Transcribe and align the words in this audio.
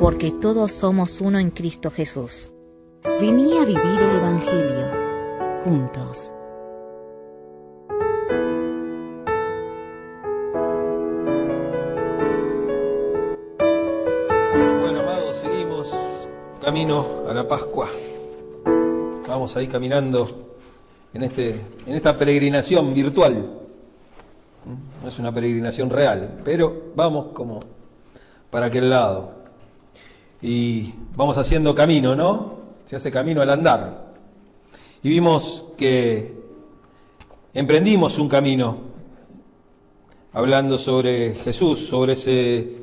Porque 0.00 0.30
todos 0.30 0.72
somos 0.72 1.20
uno 1.20 1.40
en 1.40 1.50
Cristo 1.50 1.90
Jesús. 1.90 2.52
Vení 3.20 3.58
a 3.58 3.64
vivir 3.64 4.00
el 4.00 4.16
Evangelio 4.16 4.86
juntos. 5.64 6.32
Bueno, 14.80 15.00
amados, 15.00 15.36
seguimos 15.36 15.92
camino 16.62 17.04
a 17.28 17.34
la 17.34 17.48
Pascua. 17.48 17.88
Vamos 19.26 19.56
ahí 19.56 19.66
caminando 19.66 20.56
en, 21.12 21.24
este, 21.24 21.60
en 21.86 21.94
esta 21.96 22.16
peregrinación 22.16 22.94
virtual. 22.94 23.52
No 25.02 25.08
es 25.08 25.18
una 25.18 25.34
peregrinación 25.34 25.90
real, 25.90 26.40
pero 26.44 26.92
vamos 26.94 27.32
como 27.32 27.60
para 28.48 28.66
aquel 28.66 28.90
lado. 28.90 29.37
Y 30.40 30.94
vamos 31.16 31.36
haciendo 31.36 31.74
camino, 31.74 32.14
¿no? 32.14 32.58
Se 32.84 32.96
hace 32.96 33.10
camino 33.10 33.42
al 33.42 33.50
andar. 33.50 34.12
Y 35.02 35.08
vimos 35.08 35.64
que 35.76 36.32
emprendimos 37.54 38.18
un 38.18 38.28
camino 38.28 38.78
hablando 40.32 40.78
sobre 40.78 41.34
Jesús, 41.34 41.80
sobre 41.80 42.12
ese 42.12 42.76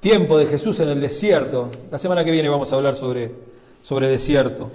tiempo 0.00 0.36
de 0.38 0.46
Jesús 0.46 0.80
en 0.80 0.88
el 0.88 1.00
desierto. 1.00 1.70
La 1.90 1.98
semana 1.98 2.24
que 2.24 2.30
viene 2.30 2.48
vamos 2.48 2.72
a 2.72 2.76
hablar 2.76 2.96
sobre, 2.96 3.32
sobre 3.82 4.08
desierto. 4.08 4.70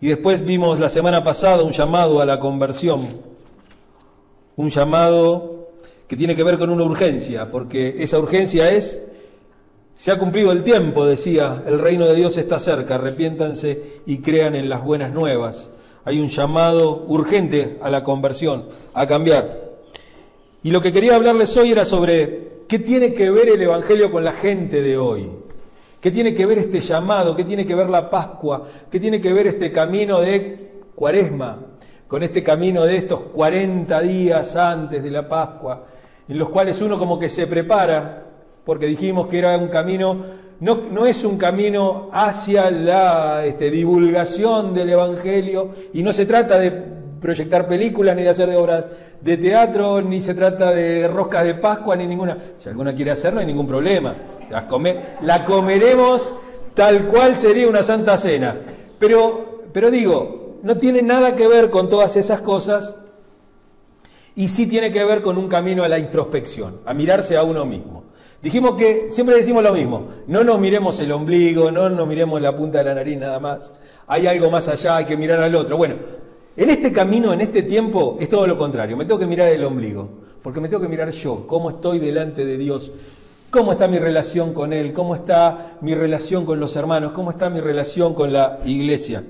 Y 0.00 0.08
después 0.08 0.44
vimos 0.44 0.78
la 0.80 0.88
semana 0.88 1.24
pasada 1.24 1.62
un 1.62 1.72
llamado 1.72 2.20
a 2.20 2.26
la 2.26 2.38
conversión, 2.38 3.08
un 4.56 4.68
llamado 4.68 5.68
que 6.06 6.16
tiene 6.16 6.36
que 6.36 6.42
ver 6.42 6.58
con 6.58 6.68
una 6.68 6.84
urgencia, 6.84 7.50
porque 7.50 8.02
esa 8.02 8.18
urgencia 8.18 8.70
es, 8.70 9.00
se 9.96 10.10
ha 10.10 10.18
cumplido 10.18 10.52
el 10.52 10.62
tiempo, 10.62 11.06
decía, 11.06 11.62
el 11.66 11.78
reino 11.78 12.06
de 12.06 12.14
Dios 12.14 12.36
está 12.36 12.58
cerca, 12.58 12.96
arrepiéntanse 12.96 14.00
y 14.06 14.18
crean 14.18 14.54
en 14.54 14.68
las 14.68 14.82
buenas 14.82 15.12
nuevas. 15.12 15.70
Hay 16.04 16.20
un 16.20 16.28
llamado 16.28 17.04
urgente 17.08 17.78
a 17.80 17.90
la 17.90 18.04
conversión, 18.04 18.66
a 18.92 19.06
cambiar. 19.06 19.72
Y 20.62 20.70
lo 20.70 20.80
que 20.80 20.92
quería 20.92 21.14
hablarles 21.14 21.56
hoy 21.56 21.72
era 21.72 21.84
sobre 21.84 22.54
¿Qué 22.68 22.78
tiene 22.78 23.12
que 23.12 23.30
ver 23.30 23.50
el 23.50 23.62
Evangelio 23.62 24.10
con 24.10 24.24
la 24.24 24.32
gente 24.32 24.80
de 24.80 24.96
hoy? 24.96 25.30
¿Qué 26.00 26.10
tiene 26.10 26.34
que 26.34 26.46
ver 26.46 26.58
este 26.58 26.80
llamado? 26.80 27.36
¿Qué 27.36 27.44
tiene 27.44 27.66
que 27.66 27.74
ver 27.74 27.90
la 27.90 28.08
Pascua? 28.08 28.66
¿Qué 28.90 28.98
tiene 28.98 29.20
que 29.20 29.32
ver 29.32 29.46
este 29.46 29.70
camino 29.70 30.20
de 30.20 30.72
Cuaresma? 30.94 31.58
Con 32.08 32.22
este 32.22 32.42
camino 32.42 32.84
de 32.84 32.96
estos 32.96 33.20
40 33.20 34.00
días 34.00 34.56
antes 34.56 35.02
de 35.02 35.10
la 35.10 35.28
Pascua, 35.28 35.84
en 36.26 36.38
los 36.38 36.48
cuales 36.48 36.80
uno 36.80 36.98
como 36.98 37.18
que 37.18 37.28
se 37.28 37.46
prepara, 37.46 38.23
porque 38.64 38.86
dijimos 38.86 39.26
que 39.28 39.38
era 39.38 39.56
un 39.56 39.68
camino, 39.68 40.22
no, 40.60 41.06
es 41.06 41.24
un 41.24 41.36
camino 41.36 42.08
hacia 42.12 42.70
la 42.70 43.44
este, 43.44 43.70
divulgación 43.70 44.72
del 44.72 44.90
Evangelio, 44.90 45.70
y 45.92 46.02
no 46.02 46.12
se 46.12 46.26
trata 46.26 46.58
de 46.58 46.70
proyectar 47.20 47.66
películas, 47.66 48.14
ni 48.16 48.22
de 48.22 48.28
hacer 48.28 48.48
de 48.48 48.56
obras 48.56 48.84
de 49.20 49.36
teatro, 49.36 50.02
ni 50.02 50.20
se 50.20 50.34
trata 50.34 50.72
de 50.72 51.08
roscas 51.08 51.44
de 51.44 51.54
Pascua, 51.54 51.96
ni 51.96 52.06
ninguna. 52.06 52.36
Si 52.56 52.68
alguna 52.68 52.94
quiere 52.94 53.10
hacer, 53.10 53.32
no 53.32 53.40
hay 53.40 53.46
ningún 53.46 53.66
problema. 53.66 54.14
La, 55.22 55.44
comeremos 55.44 56.36
tal 56.74 57.06
cual 57.06 57.38
sería 57.38 57.68
una 57.68 57.82
santa 57.82 58.18
cena. 58.18 58.58
Pero 58.98 59.90
digo, 59.90 60.58
no 60.62 60.78
tiene 60.78 61.02
nada 61.02 61.34
que 61.34 61.46
ver 61.48 61.70
con 61.70 61.88
todas 61.88 62.16
esas 62.16 62.40
cosas 62.40 62.94
y 64.34 64.48
sí 64.48 64.66
tiene 64.66 64.90
que 64.90 65.04
ver 65.04 65.22
con 65.22 65.38
un 65.38 65.48
camino 65.48 65.84
a 65.84 65.88
la 65.88 65.98
introspección, 65.98 66.80
a 66.84 66.94
mirarse 66.94 67.36
a 67.36 67.42
uno 67.42 67.64
mismo. 67.64 68.04
Dijimos 68.44 68.74
que 68.74 69.06
siempre 69.08 69.36
decimos 69.36 69.62
lo 69.62 69.72
mismo, 69.72 70.06
no 70.26 70.44
nos 70.44 70.60
miremos 70.60 71.00
el 71.00 71.10
ombligo, 71.12 71.70
no 71.70 71.88
nos 71.88 72.06
miremos 72.06 72.42
la 72.42 72.54
punta 72.54 72.76
de 72.76 72.84
la 72.84 72.94
nariz 72.94 73.16
nada 73.16 73.40
más, 73.40 73.72
hay 74.06 74.26
algo 74.26 74.50
más 74.50 74.68
allá, 74.68 74.98
hay 74.98 75.06
que 75.06 75.16
mirar 75.16 75.40
al 75.40 75.54
otro. 75.54 75.78
Bueno, 75.78 75.94
en 76.54 76.68
este 76.68 76.92
camino, 76.92 77.32
en 77.32 77.40
este 77.40 77.62
tiempo, 77.62 78.18
es 78.20 78.28
todo 78.28 78.46
lo 78.46 78.58
contrario. 78.58 78.98
Me 78.98 79.06
tengo 79.06 79.18
que 79.18 79.26
mirar 79.26 79.48
el 79.48 79.64
ombligo, 79.64 80.10
porque 80.42 80.60
me 80.60 80.68
tengo 80.68 80.82
que 80.82 80.88
mirar 80.88 81.10
yo, 81.10 81.46
cómo 81.46 81.70
estoy 81.70 81.98
delante 81.98 82.44
de 82.44 82.58
Dios, 82.58 82.92
cómo 83.48 83.72
está 83.72 83.88
mi 83.88 83.98
relación 83.98 84.52
con 84.52 84.74
Él, 84.74 84.92
cómo 84.92 85.14
está 85.14 85.78
mi 85.80 85.94
relación 85.94 86.44
con 86.44 86.60
los 86.60 86.76
hermanos, 86.76 87.12
cómo 87.12 87.30
está 87.30 87.48
mi 87.48 87.60
relación 87.60 88.12
con 88.12 88.30
la 88.30 88.58
iglesia. 88.66 89.24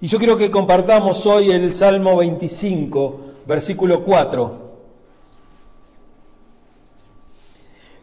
Y 0.00 0.06
yo 0.06 0.16
quiero 0.16 0.38
que 0.38 0.50
compartamos 0.50 1.26
hoy 1.26 1.50
el 1.50 1.74
Salmo 1.74 2.16
25, 2.16 3.20
versículo 3.46 4.02
4, 4.02 4.65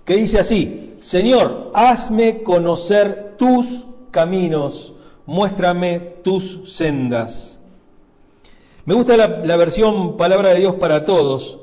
que 0.05 0.15
dice 0.15 0.39
así, 0.39 0.95
Señor, 0.97 1.71
hazme 1.73 2.43
conocer 2.43 3.35
tus 3.37 3.87
caminos, 4.11 4.93
muéstrame 5.25 5.99
tus 5.99 6.61
sendas. 6.73 7.61
Me 8.85 8.93
gusta 8.93 9.15
la, 9.15 9.57
versión 9.57 10.17
Palabra 10.17 10.49
de 10.49 10.59
Dios 10.59 10.75
para 10.75 11.05
Todos, 11.05 11.59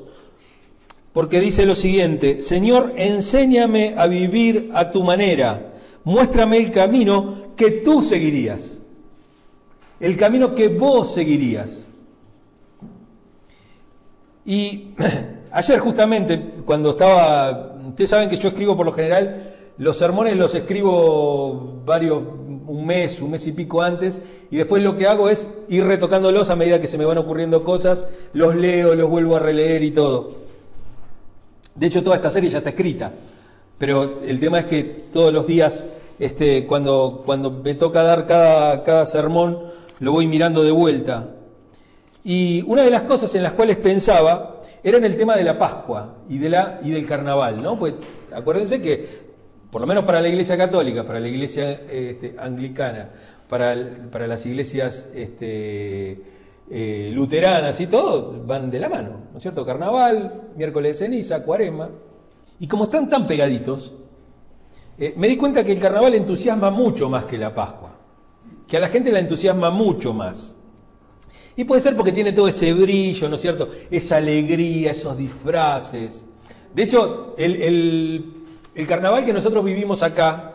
porque 1.13 1.39
dice 1.39 1.65
lo 1.65 1.75
siguiente, 1.75 2.41
Señor, 2.41 2.93
enséñame 2.97 3.93
a 3.97 4.07
vivir 4.07 4.71
a 4.73 4.91
tu 4.91 5.03
manera, 5.03 5.73
muéstrame 6.03 6.57
el 6.57 6.71
camino 6.71 7.53
que 7.55 7.69
tú 7.69 8.01
seguirías, 8.01 8.81
el 9.99 10.17
camino 10.17 10.55
que 10.55 10.69
vos 10.69 11.13
seguirías. 11.13 11.93
Y 14.43 14.87
ayer 15.51 15.79
justamente, 15.79 16.39
cuando 16.65 16.91
estaba, 16.91 17.75
ustedes 17.87 18.09
saben 18.09 18.29
que 18.29 18.37
yo 18.37 18.49
escribo 18.49 18.75
por 18.75 18.85
lo 18.85 18.93
general, 18.93 19.43
los 19.77 19.97
sermones 19.97 20.35
los 20.35 20.53
escribo 20.55 21.81
varios, 21.85 22.21
un 22.67 22.85
mes, 22.85 23.21
un 23.21 23.31
mes 23.31 23.45
y 23.47 23.51
pico 23.51 23.81
antes, 23.81 24.21
y 24.49 24.57
después 24.57 24.83
lo 24.83 24.95
que 24.95 25.07
hago 25.07 25.29
es 25.29 25.49
ir 25.69 25.83
retocándolos 25.85 26.49
a 26.49 26.55
medida 26.55 26.79
que 26.79 26.87
se 26.87 26.97
me 26.97 27.05
van 27.05 27.17
ocurriendo 27.17 27.63
cosas, 27.63 28.05
los 28.33 28.55
leo, 28.55 28.95
los 28.95 29.09
vuelvo 29.09 29.35
a 29.35 29.39
releer 29.39 29.83
y 29.83 29.91
todo. 29.91 30.31
De 31.75 31.87
hecho, 31.87 32.03
toda 32.03 32.17
esta 32.17 32.29
serie 32.29 32.49
ya 32.49 32.59
está 32.59 32.69
escrita, 32.69 33.11
pero 33.77 34.19
el 34.25 34.39
tema 34.39 34.59
es 34.59 34.65
que 34.65 34.83
todos 34.83 35.33
los 35.33 35.47
días, 35.47 35.85
este, 36.19 36.67
cuando, 36.67 37.23
cuando 37.25 37.49
me 37.51 37.73
toca 37.73 38.03
dar 38.03 38.25
cada, 38.25 38.83
cada 38.83 39.05
sermón, 39.05 39.59
lo 39.99 40.11
voy 40.11 40.27
mirando 40.27 40.63
de 40.63 40.71
vuelta. 40.71 41.29
Y 42.23 42.61
una 42.67 42.83
de 42.83 42.91
las 42.91 43.03
cosas 43.03 43.33
en 43.33 43.43
las 43.43 43.53
cuales 43.53 43.77
pensaba 43.77 44.50
era 44.83 44.97
en 44.97 45.05
el 45.05 45.15
tema 45.15 45.35
de 45.35 45.43
la 45.43 45.57
Pascua 45.57 46.17
y, 46.27 46.37
del 46.37 47.05
carnaval, 47.07 47.61
¿no? 47.61 47.77
Pues 47.77 47.93
acuérdense 48.33 48.81
que 48.81 49.31
por 49.69 49.81
lo 49.81 49.87
menos 49.87 50.03
para 50.03 50.21
la 50.21 50.27
Iglesia 50.27 50.57
Católica, 50.57 51.05
para 51.05 51.19
la 51.19 51.27
Iglesia 51.27 51.71
este, 51.89 52.35
Anglicana, 52.37 53.09
para, 53.47 53.75
las 53.75 54.45
iglesias 54.45 55.09
este, 55.13 56.21
eh, 56.69 57.11
luteranas 57.13 57.79
y 57.81 57.87
todo, 57.87 58.43
van 58.45 58.71
de 58.71 58.79
la 58.79 58.89
mano, 58.89 59.27
¿no 59.31 59.37
es 59.37 59.41
cierto? 59.41 59.65
Carnaval, 59.65 60.51
miércoles 60.55 60.97
de 60.99 61.05
ceniza, 61.05 61.43
cuaresma. 61.43 61.89
Y 62.59 62.67
como 62.67 62.85
están 62.85 63.09
tan 63.09 63.27
pegaditos, 63.27 63.93
eh, 64.97 65.13
me 65.17 65.27
di 65.27 65.35
cuenta 65.35 65.63
que 65.63 65.73
el 65.73 65.79
carnaval 65.79 66.13
entusiasma 66.13 66.69
mucho 66.71 67.09
más 67.09 67.25
que 67.25 67.37
la 67.37 67.53
Pascua, 67.53 67.91
que 68.67 68.77
a 68.77 68.79
la 68.79 68.87
gente 68.87 69.11
la 69.11 69.19
entusiasma 69.19 69.69
mucho 69.69 70.13
más. 70.13 70.55
Y 71.55 71.63
puede 71.63 71.81
ser 71.81 71.95
porque 71.95 72.11
tiene 72.11 72.33
todo 72.33 72.47
ese 72.47 72.73
brillo, 72.73 73.29
¿no 73.29 73.35
es 73.35 73.41
cierto? 73.41 73.69
Esa 73.89 74.17
alegría, 74.17 74.91
esos 74.91 75.17
disfraces. 75.17 76.25
De 76.73 76.83
hecho, 76.83 77.35
el 77.37 78.41
el 78.73 78.87
carnaval 78.87 79.25
que 79.25 79.33
nosotros 79.33 79.65
vivimos 79.65 80.01
acá, 80.01 80.47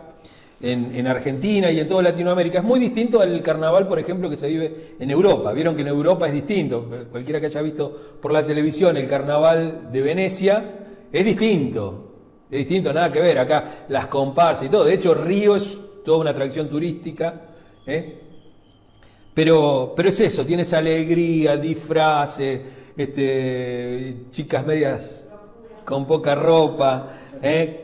en, 0.59 1.07
Argentina 1.07 1.71
y 1.71 1.79
en 1.79 1.87
toda 1.87 2.03
Latinoamérica, 2.03 2.59
es 2.59 2.65
muy 2.65 2.81
distinto 2.81 3.21
al 3.21 3.43
carnaval, 3.43 3.87
por 3.87 3.99
ejemplo, 3.99 4.31
que 4.31 4.39
se 4.39 4.49
vive 4.49 4.97
en 4.99 5.11
Europa. 5.11 5.53
Vieron 5.53 5.77
que 5.77 5.83
en 5.83 5.89
Europa 5.89 6.27
es 6.27 6.33
distinto. 6.33 6.89
Cualquiera 7.11 7.41
que 7.41 7.47
haya 7.47 7.61
visto 7.61 8.17
por 8.23 8.33
la 8.33 8.47
televisión 8.47 8.97
el 8.97 9.07
carnaval 9.07 9.91
de 9.93 10.01
Venecia, 10.01 10.79
es 11.13 11.25
distinto. 11.25 12.05
Es 12.51 12.59
distinto, 12.61 12.91
nada 12.93 13.13
que 13.13 13.21
ver. 13.21 13.39
Acá 13.39 13.85
las 13.89 14.07
comparsas 14.07 14.67
y 14.67 14.71
todo. 14.71 14.85
De 14.85 14.95
hecho, 14.95 15.13
Río 15.13 15.57
es 15.57 15.79
toda 16.03 16.19
una 16.19 16.31
atracción 16.31 16.69
turística. 16.69 17.43
¿eh? 17.87 18.23
Pero, 19.37 19.93
pero 19.95 20.09
es 20.09 20.19
eso, 20.19 20.47
tiene 20.47 20.63
esa 20.63 20.79
alegría, 20.79 21.59
disfraces, 21.59 22.59
este, 22.97 24.17
chicas 24.31 24.65
medias 24.65 25.29
con 25.85 26.07
poca 26.07 26.35
ropa. 26.35 27.11
¿eh? 27.43 27.83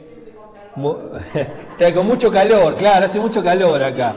con 1.95 2.07
mucho 2.07 2.33
calor, 2.33 2.75
claro, 2.77 3.05
hace 3.05 3.21
mucho 3.21 3.45
calor 3.45 3.83
acá. 3.83 4.17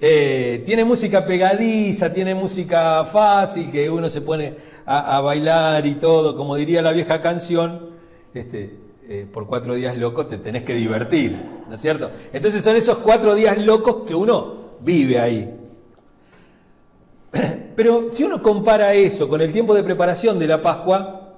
Eh, 0.00 0.62
tiene 0.64 0.86
música 0.86 1.26
pegadiza, 1.26 2.10
tiene 2.10 2.34
música 2.34 3.04
fácil, 3.04 3.70
que 3.70 3.90
uno 3.90 4.08
se 4.08 4.22
pone 4.22 4.54
a, 4.86 5.20
bailar 5.20 5.84
y 5.84 5.96
todo, 5.96 6.34
como 6.34 6.56
diría 6.56 6.80
la 6.80 6.92
vieja 6.92 7.20
canción, 7.20 7.90
este, 8.32 8.78
eh, 9.06 9.26
por 9.30 9.46
cuatro 9.48 9.74
días 9.74 9.98
locos 9.98 10.30
te 10.30 10.38
tenés 10.38 10.62
que 10.62 10.72
divertir, 10.72 11.38
¿no 11.68 11.74
es 11.74 11.80
cierto? 11.82 12.10
Entonces 12.32 12.64
son 12.64 12.76
esos 12.76 12.96
cuatro 13.00 13.34
días 13.34 13.58
locos 13.58 14.04
que 14.06 14.14
uno 14.14 14.63
vive 14.84 15.18
ahí. 15.18 15.50
Pero 17.74 18.12
si 18.12 18.22
uno 18.22 18.40
compara 18.40 18.94
eso 18.94 19.28
con 19.28 19.40
el 19.40 19.50
tiempo 19.50 19.74
de 19.74 19.82
preparación 19.82 20.38
de 20.38 20.46
la 20.46 20.62
Pascua, 20.62 21.32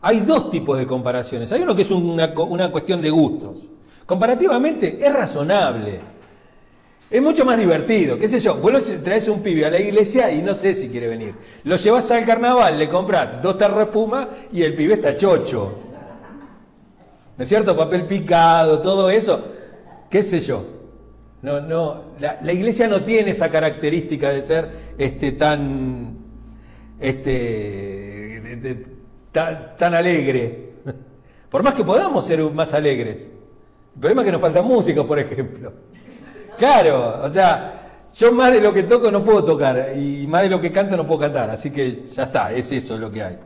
hay 0.00 0.20
dos 0.20 0.50
tipos 0.50 0.78
de 0.78 0.86
comparaciones. 0.86 1.52
Hay 1.52 1.62
uno 1.62 1.74
que 1.74 1.82
es 1.82 1.90
una, 1.90 2.32
cuestión 2.70 3.00
de 3.00 3.10
gustos. 3.10 3.68
Comparativamente 4.06 4.98
es 5.00 5.12
razonable. 5.12 6.00
Es 7.10 7.22
mucho 7.22 7.44
más 7.44 7.56
divertido, 7.56 8.18
qué 8.18 8.28
sé 8.28 8.38
yo, 8.38 8.56
vos 8.56 8.82
traes 9.02 9.28
un 9.28 9.40
pibe 9.40 9.64
a 9.64 9.70
la 9.70 9.80
iglesia 9.80 10.30
y 10.30 10.42
no 10.42 10.52
sé 10.52 10.74
si 10.74 10.90
quiere 10.90 11.08
venir. 11.08 11.34
Lo 11.64 11.76
llevas 11.76 12.10
al 12.10 12.26
carnaval, 12.26 12.78
le 12.78 12.86
compras 12.86 13.40
dos 13.40 13.56
tarros 13.56 13.88
y 14.52 14.62
el 14.62 14.74
pibe 14.74 14.94
está 14.94 15.16
chocho. 15.16 15.72
¿No 17.38 17.42
es 17.42 17.48
cierto? 17.48 17.74
Papel 17.74 18.04
picado, 18.04 18.80
todo 18.80 19.08
eso. 19.08 19.42
¿Qué 20.10 20.22
sé 20.22 20.40
yo? 20.40 20.77
No, 21.40 21.60
no, 21.60 22.04
la, 22.18 22.52
iglesia 22.52 22.88
no 22.88 23.04
tiene 23.04 23.30
esa 23.30 23.48
característica 23.48 24.30
de 24.30 24.42
ser 24.42 24.70
este, 24.98 25.32
tan, 25.32 26.16
este, 26.98 28.86
tan, 29.30 29.94
alegre. 29.94 30.72
Por 31.50 31.62
más 31.62 31.74
que 31.74 31.84
podamos 31.84 32.26
ser 32.26 32.42
más 32.50 32.74
alegres. 32.74 33.30
El 33.94 34.00
problema 34.00 34.22
es 34.22 34.26
que 34.26 34.32
nos 34.32 34.40
falta 34.40 34.62
música, 34.62 35.04
por 35.04 35.18
ejemplo. 35.18 35.72
Claro, 36.56 37.20
o 37.22 37.28
sea, 37.28 38.06
yo 38.14 38.32
más 38.32 38.52
de 38.52 38.60
lo 38.60 38.72
que 38.72 38.84
toco 38.84 39.10
no 39.10 39.24
puedo 39.24 39.44
tocar 39.44 39.92
y 39.96 40.26
más 40.26 40.42
de 40.42 40.50
lo 40.50 40.60
que 40.60 40.70
canto 40.70 40.96
no 40.96 41.06
puedo 41.06 41.20
cantar, 41.20 41.50
así 41.50 41.70
que 41.70 42.02
ya 42.04 42.24
está, 42.24 42.52
es 42.52 42.70
eso 42.70 42.96
lo 42.98 43.10
que 43.10 43.22
hay. 43.22 43.38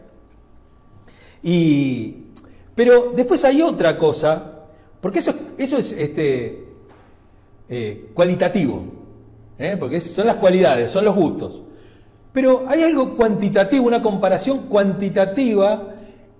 Y, 1.43 2.27
pero 2.75 3.13
después 3.15 3.45
hay 3.45 3.63
otra 3.63 3.97
cosa, 3.97 4.61
porque 5.01 5.21
eso, 5.21 5.35
eso 5.59 5.79
es 5.79 5.93
este, 5.93 6.72
eh, 7.69 8.11
cualitativo, 8.15 8.85
¿eh? 9.59 9.77
porque 9.79 10.01
son 10.01 10.27
las 10.27 10.37
cualidades, 10.37 10.91
son 10.91 11.05
los 11.05 11.15
gustos. 11.15 11.63
Pero 12.33 12.65
hay 12.67 12.83
algo 12.83 13.15
cuantitativo, 13.17 13.87
una 13.87 14.01
comparación 14.01 14.67
cuantitativa 14.69 15.95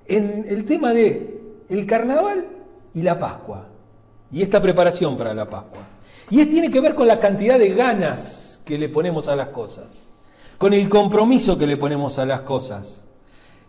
en 0.07 0.47
el 0.49 0.65
tema 0.65 0.93
de 0.93 1.41
el 1.69 1.87
carnaval 1.87 2.47
y 2.95 3.03
la 3.03 3.19
Pascua. 3.19 3.69
Y 4.31 4.43
esta 4.43 4.61
preparación 4.61 5.17
para 5.17 5.35
la 5.35 5.49
Pascua. 5.49 5.81
Y 6.31 6.45
tiene 6.47 6.71
que 6.71 6.81
ver 6.81 6.95
con 6.95 7.07
la 7.07 7.21
cantidad 7.21 7.59
de 7.59 7.75
ganas 7.75 8.63
que 8.65 8.79
le 8.79 8.89
ponemos 8.89 9.29
a 9.29 9.37
las 9.37 9.49
cosas, 9.49 10.09
con 10.57 10.73
el 10.73 10.89
compromiso 10.89 11.59
que 11.59 11.67
le 11.67 11.77
ponemos 11.77 12.19
a 12.19 12.25
las 12.25 12.41
cosas. 12.43 13.07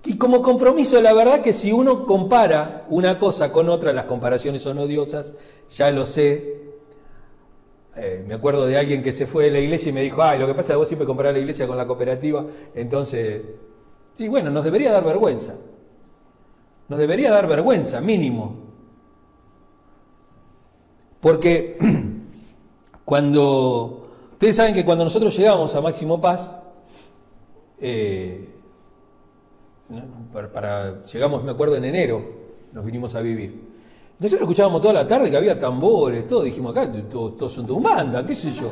Y 0.05 0.17
como 0.17 0.41
compromiso, 0.41 1.01
la 1.01 1.13
verdad 1.13 1.41
que 1.41 1.53
si 1.53 1.71
uno 1.71 2.05
compara 2.05 2.85
una 2.89 3.19
cosa 3.19 3.51
con 3.51 3.69
otra, 3.69 3.93
las 3.93 4.05
comparaciones 4.05 4.61
son 4.61 4.77
odiosas, 4.77 5.33
ya 5.75 5.91
lo 5.91 6.05
sé, 6.05 6.62
eh, 7.95 8.23
me 8.27 8.33
acuerdo 8.33 8.65
de 8.65 8.77
alguien 8.77 9.03
que 9.03 9.13
se 9.13 9.27
fue 9.27 9.45
de 9.45 9.51
la 9.51 9.59
iglesia 9.59 9.89
y 9.89 9.93
me 9.93 10.01
dijo, 10.01 10.23
ay, 10.23 10.39
lo 10.39 10.47
que 10.47 10.53
pasa 10.53 10.61
es 10.61 10.69
que 10.69 10.77
vos 10.77 10.87
siempre 10.87 11.05
comprás 11.05 11.31
la 11.33 11.39
iglesia 11.39 11.67
con 11.67 11.77
la 11.77 11.85
cooperativa, 11.85 12.45
entonces, 12.73 13.43
sí, 14.15 14.27
bueno, 14.27 14.49
nos 14.49 14.63
debería 14.63 14.91
dar 14.91 15.03
vergüenza. 15.03 15.55
Nos 16.89 16.99
debería 16.99 17.31
dar 17.31 17.47
vergüenza, 17.47 18.01
mínimo. 18.01 18.55
Porque 21.21 21.77
cuando, 23.05 24.09
ustedes 24.33 24.55
saben 24.55 24.73
que 24.73 24.83
cuando 24.83 25.03
nosotros 25.03 25.37
llegamos 25.37 25.73
a 25.75 25.81
Máximo 25.81 26.19
Paz, 26.19 26.55
eh, 27.79 28.49
para, 30.51 31.03
llegamos, 31.05 31.43
me 31.43 31.51
acuerdo, 31.51 31.75
en 31.75 31.85
enero, 31.85 32.23
nos 32.71 32.83
vinimos 32.83 33.13
a 33.15 33.21
vivir. 33.21 33.72
Nosotros 34.23 34.43
escuchábamos 34.43 34.81
toda 34.81 34.93
la 34.93 35.05
tarde 35.05 35.29
que 35.29 35.35
había 35.35 35.59
tambores, 35.59 36.25
todo, 36.25 36.43
dijimos 36.43 36.71
acá, 36.71 36.89
todos 37.11 37.51
son 37.51 37.67
de 37.67 37.73
banda, 37.73 38.25
qué 38.25 38.33
sé 38.33 38.53
yo. 38.53 38.69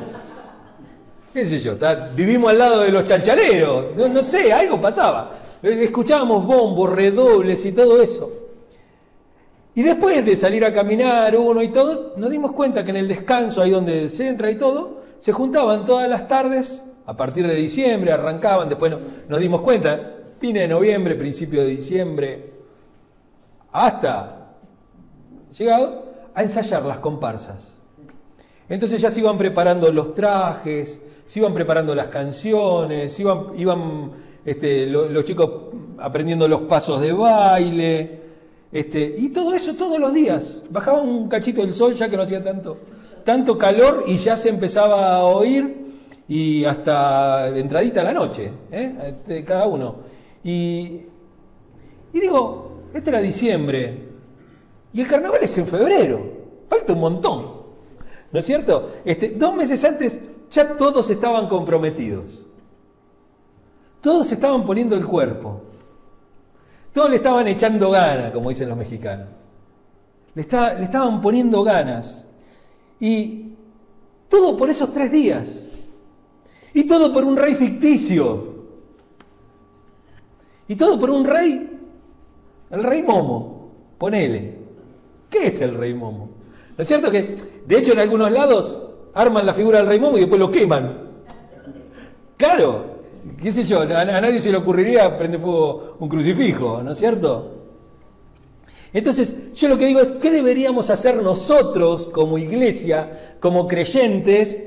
¿Qué 1.30 1.44
sé 1.44 1.58
yo? 1.60 1.76
vivimos 2.16 2.52
al 2.52 2.58
lado 2.58 2.80
de 2.80 2.90
los 2.90 3.04
chanchaleros, 3.04 3.94
no, 3.94 4.22
sé, 4.22 4.50
algo 4.50 4.80
pasaba. 4.80 5.30
Escuchábamos 5.62 6.46
bombos, 6.46 6.90
redobles 6.90 7.66
y 7.66 7.72
todo 7.72 8.00
eso. 8.00 8.32
Y 9.74 9.82
después 9.82 10.24
de 10.24 10.38
salir 10.38 10.64
a 10.64 10.72
caminar 10.72 11.36
uno 11.36 11.60
y 11.62 11.68
todo, 11.68 12.14
nos 12.16 12.30
dimos 12.30 12.52
cuenta 12.52 12.82
que 12.82 12.90
en 12.90 12.96
el 12.96 13.08
descanso, 13.08 13.60
ahí 13.60 13.72
donde 13.72 14.08
se 14.08 14.28
entra 14.28 14.50
y 14.50 14.56
todo, 14.56 15.02
se 15.18 15.32
juntaban 15.32 15.84
todas 15.84 16.08
las 16.08 16.26
tardes, 16.28 16.82
a 17.04 17.14
partir 17.14 17.46
de 17.46 17.54
diciembre, 17.56 18.10
arrancaban, 18.10 18.70
después 18.70 18.96
nos 19.28 19.38
dimos 19.38 19.60
cuenta, 19.60 20.14
fin 20.38 20.54
de 20.54 20.66
noviembre, 20.66 21.14
principio 21.14 21.60
de 21.60 21.68
diciembre, 21.68 22.52
hasta 23.70 24.41
llegado 25.52 26.04
a 26.34 26.42
ensayar 26.42 26.84
las 26.84 26.98
comparsas. 26.98 27.78
Entonces 28.68 29.00
ya 29.00 29.10
se 29.10 29.20
iban 29.20 29.36
preparando 29.36 29.92
los 29.92 30.14
trajes, 30.14 31.00
se 31.24 31.40
iban 31.40 31.52
preparando 31.52 31.94
las 31.94 32.08
canciones, 32.08 33.18
iban, 33.20 33.46
iban 33.56 34.10
este, 34.44 34.86
los 34.86 35.24
chicos 35.24 35.50
aprendiendo 35.98 36.48
los 36.48 36.62
pasos 36.62 37.00
de 37.00 37.12
baile, 37.12 38.22
este, 38.72 39.16
y 39.18 39.28
todo 39.28 39.52
eso 39.52 39.74
todos 39.74 39.98
los 39.98 40.14
días. 40.14 40.62
Bajaba 40.70 41.00
un 41.00 41.28
cachito 41.28 41.60
del 41.60 41.74
sol 41.74 41.94
ya 41.94 42.08
que 42.08 42.16
no 42.16 42.22
hacía 42.22 42.42
tanto, 42.42 42.78
tanto 43.24 43.58
calor 43.58 44.04
y 44.06 44.16
ya 44.16 44.36
se 44.36 44.48
empezaba 44.48 45.16
a 45.16 45.24
oír 45.24 45.82
y 46.28 46.64
hasta 46.64 47.48
entradita 47.48 48.02
la 48.02 48.14
noche, 48.14 48.50
¿eh? 48.70 48.94
Este, 49.04 49.44
cada 49.44 49.66
uno. 49.66 49.96
Y, 50.42 51.02
y 52.12 52.20
digo, 52.20 52.84
este 52.94 53.10
era 53.10 53.20
diciembre, 53.20 54.11
y 54.92 55.00
el 55.00 55.06
carnaval 55.06 55.40
es 55.42 55.56
en 55.58 55.66
febrero. 55.66 56.22
Falta 56.68 56.92
un 56.92 57.00
montón. 57.00 57.62
¿No 58.30 58.38
es 58.38 58.44
cierto? 58.44 58.90
Este, 59.04 59.30
dos 59.30 59.54
meses 59.54 59.84
antes 59.84 60.20
ya 60.50 60.76
todos 60.76 61.08
estaban 61.10 61.48
comprometidos. 61.48 62.46
Todos 64.00 64.32
estaban 64.32 64.64
poniendo 64.64 64.96
el 64.96 65.06
cuerpo. 65.06 65.62
Todos 66.92 67.10
le 67.10 67.16
estaban 67.16 67.46
echando 67.46 67.90
ganas, 67.90 68.32
como 68.32 68.48
dicen 68.48 68.68
los 68.68 68.76
mexicanos. 68.76 69.28
Le, 70.34 70.42
le 70.44 70.84
estaban 70.84 71.20
poniendo 71.20 71.62
ganas. 71.62 72.26
Y 73.00 73.54
todo 74.28 74.56
por 74.56 74.68
esos 74.70 74.92
tres 74.92 75.10
días. 75.10 75.70
Y 76.74 76.84
todo 76.84 77.12
por 77.12 77.24
un 77.24 77.36
rey 77.36 77.54
ficticio. 77.54 78.52
Y 80.68 80.76
todo 80.76 80.98
por 80.98 81.10
un 81.10 81.24
rey, 81.24 81.78
el 82.70 82.82
rey 82.82 83.02
Momo, 83.02 83.72
ponele. 83.98 84.61
¿Qué 85.32 85.46
es 85.46 85.62
el 85.62 85.74
rey 85.74 85.94
momo? 85.94 86.28
¿No 86.76 86.82
es 86.82 86.86
cierto 86.86 87.10
que, 87.10 87.36
de 87.66 87.78
hecho, 87.78 87.92
en 87.92 88.00
algunos 88.00 88.30
lados 88.30 88.82
arman 89.14 89.46
la 89.46 89.54
figura 89.54 89.78
del 89.78 89.88
rey 89.88 89.98
momo 89.98 90.18
y 90.18 90.20
después 90.20 90.38
lo 90.38 90.50
queman? 90.50 91.10
Claro, 92.36 92.84
qué 93.42 93.50
sé 93.50 93.62
yo, 93.62 93.80
a, 93.80 94.04
nadie 94.04 94.42
se 94.42 94.50
le 94.50 94.58
ocurriría 94.58 95.16
prender 95.16 95.40
fuego 95.40 95.96
un 96.00 96.08
crucifijo, 96.10 96.82
¿no 96.82 96.92
es 96.92 96.98
cierto? 96.98 97.62
Entonces, 98.92 99.54
yo 99.54 99.68
lo 99.68 99.78
que 99.78 99.86
digo 99.86 100.00
es, 100.00 100.10
¿qué 100.10 100.30
deberíamos 100.30 100.90
hacer 100.90 101.22
nosotros 101.22 102.08
como 102.08 102.36
iglesia, 102.36 103.36
como 103.40 103.66
creyentes, 103.66 104.62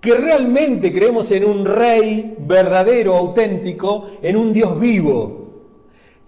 que 0.00 0.14
realmente 0.14 0.92
creemos 0.92 1.28
en 1.32 1.44
un 1.44 1.64
rey 1.64 2.36
verdadero, 2.38 3.16
auténtico, 3.16 4.06
en 4.22 4.36
un 4.36 4.52
Dios 4.52 4.78
vivo? 4.78 5.49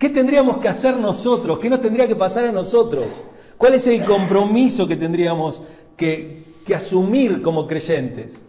¿Qué 0.03 0.11
tendríamos 0.11 0.59
que 0.59 0.67
hacer 0.67 0.97
nosotros? 0.97 1.61
¿Qué 1.61 1.71
nos 1.71 1.81
tendría 1.81 2.09
que 2.09 2.17
pasar 2.17 2.45
a 2.45 2.51
nosotros? 2.51 3.23
¿Cuál 3.57 3.75
es 3.75 3.87
el 3.87 4.05
compromiso 4.05 4.85
que 4.85 4.97
tendríamos 4.97 5.63
que, 5.97 6.43
asumir 6.75 7.41
como 7.41 7.69
creyentes? 7.69 8.43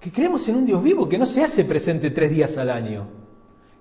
Que 0.00 0.10
creemos 0.10 0.48
en 0.48 0.56
un 0.56 0.64
Dios 0.64 0.82
vivo 0.82 1.06
que 1.10 1.18
no 1.18 1.26
se 1.26 1.42
hace 1.42 1.66
presente 1.66 2.10
tres 2.10 2.30
días 2.30 2.56
al 2.56 2.70
año. 2.70 3.06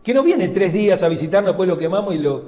Que 0.04 0.14
no 0.14 0.22
viene 0.22 0.50
tres 0.50 0.74
días 0.74 1.02
a 1.02 1.08
visitarnos, 1.08 1.52
después 1.54 1.70
lo 1.70 1.78
quemamos 1.78 2.14
y 2.16 2.18
lo, 2.18 2.44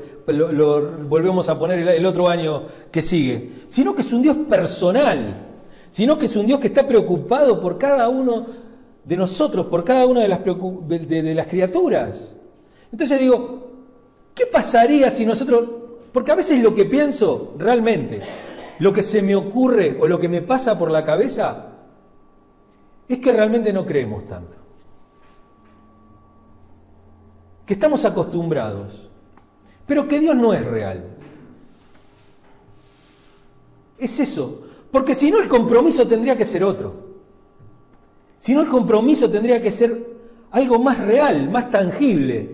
volvemos 1.07 1.47
a 1.47 1.57
poner 1.57 1.87
el 1.87 2.05
otro 2.05 2.27
año 2.27 2.63
que 2.91 3.01
sigue. 3.01 3.49
Sino 3.69 3.95
que 3.95 4.01
es 4.01 4.11
un 4.11 4.23
Dios 4.23 4.35
personal. 4.49 5.51
Sino 5.89 6.17
que 6.17 6.25
es 6.25 6.35
un 6.35 6.47
Dios 6.47 6.59
que 6.59 6.67
está 6.67 6.85
preocupado 6.85 7.61
por 7.61 7.77
cada 7.77 8.09
uno 8.09 8.70
de 9.03 9.17
nosotros 9.17 9.67
por 9.67 9.83
cada 9.83 10.05
una 10.05 10.21
de 10.21 10.27
las, 10.27 10.41
de, 10.43 11.33
las 11.35 11.47
criaturas. 11.47 12.35
Entonces 12.91 13.19
digo, 13.19 13.67
¿qué 14.35 14.45
pasaría 14.45 15.09
si 15.09 15.25
nosotros, 15.25 15.69
porque 16.11 16.31
a 16.31 16.35
veces 16.35 16.61
lo 16.61 16.73
que 16.73 16.85
pienso 16.85 17.55
realmente, 17.57 18.21
lo 18.79 18.93
que 18.93 19.03
se 19.03 19.21
me 19.21 19.35
ocurre 19.35 19.97
o 19.99 20.07
lo 20.07 20.19
que 20.19 20.29
me 20.29 20.41
pasa 20.41 20.77
por 20.77 20.91
la 20.91 21.03
cabeza, 21.03 21.67
es 23.07 23.19
que 23.19 23.31
realmente 23.31 23.73
no 23.73 23.85
creemos 23.85 24.25
tanto. 24.25 24.61
que 27.71 27.75
estamos 27.75 28.03
acostumbrados, 28.03 29.09
pero 29.87 30.05
que 30.05 30.19
Dios 30.19 30.35
no 30.35 30.53
es 30.53 30.65
real. 30.65 31.05
Es 33.97 34.19
eso, 34.19 34.63
porque 34.91 35.15
si 35.15 35.31
no 35.31 35.39
el 35.39 35.47
compromiso 35.47 36.05
tendría 36.05 36.35
que 36.35 36.45
ser 36.45 36.65
otro. 36.65 37.10
Si 38.41 38.55
no 38.55 38.61
el 38.61 38.69
compromiso 38.69 39.29
tendría 39.29 39.61
que 39.61 39.69
ser 39.69 40.03
algo 40.49 40.79
más 40.79 40.97
real, 40.97 41.47
más 41.51 41.69
tangible. 41.69 42.49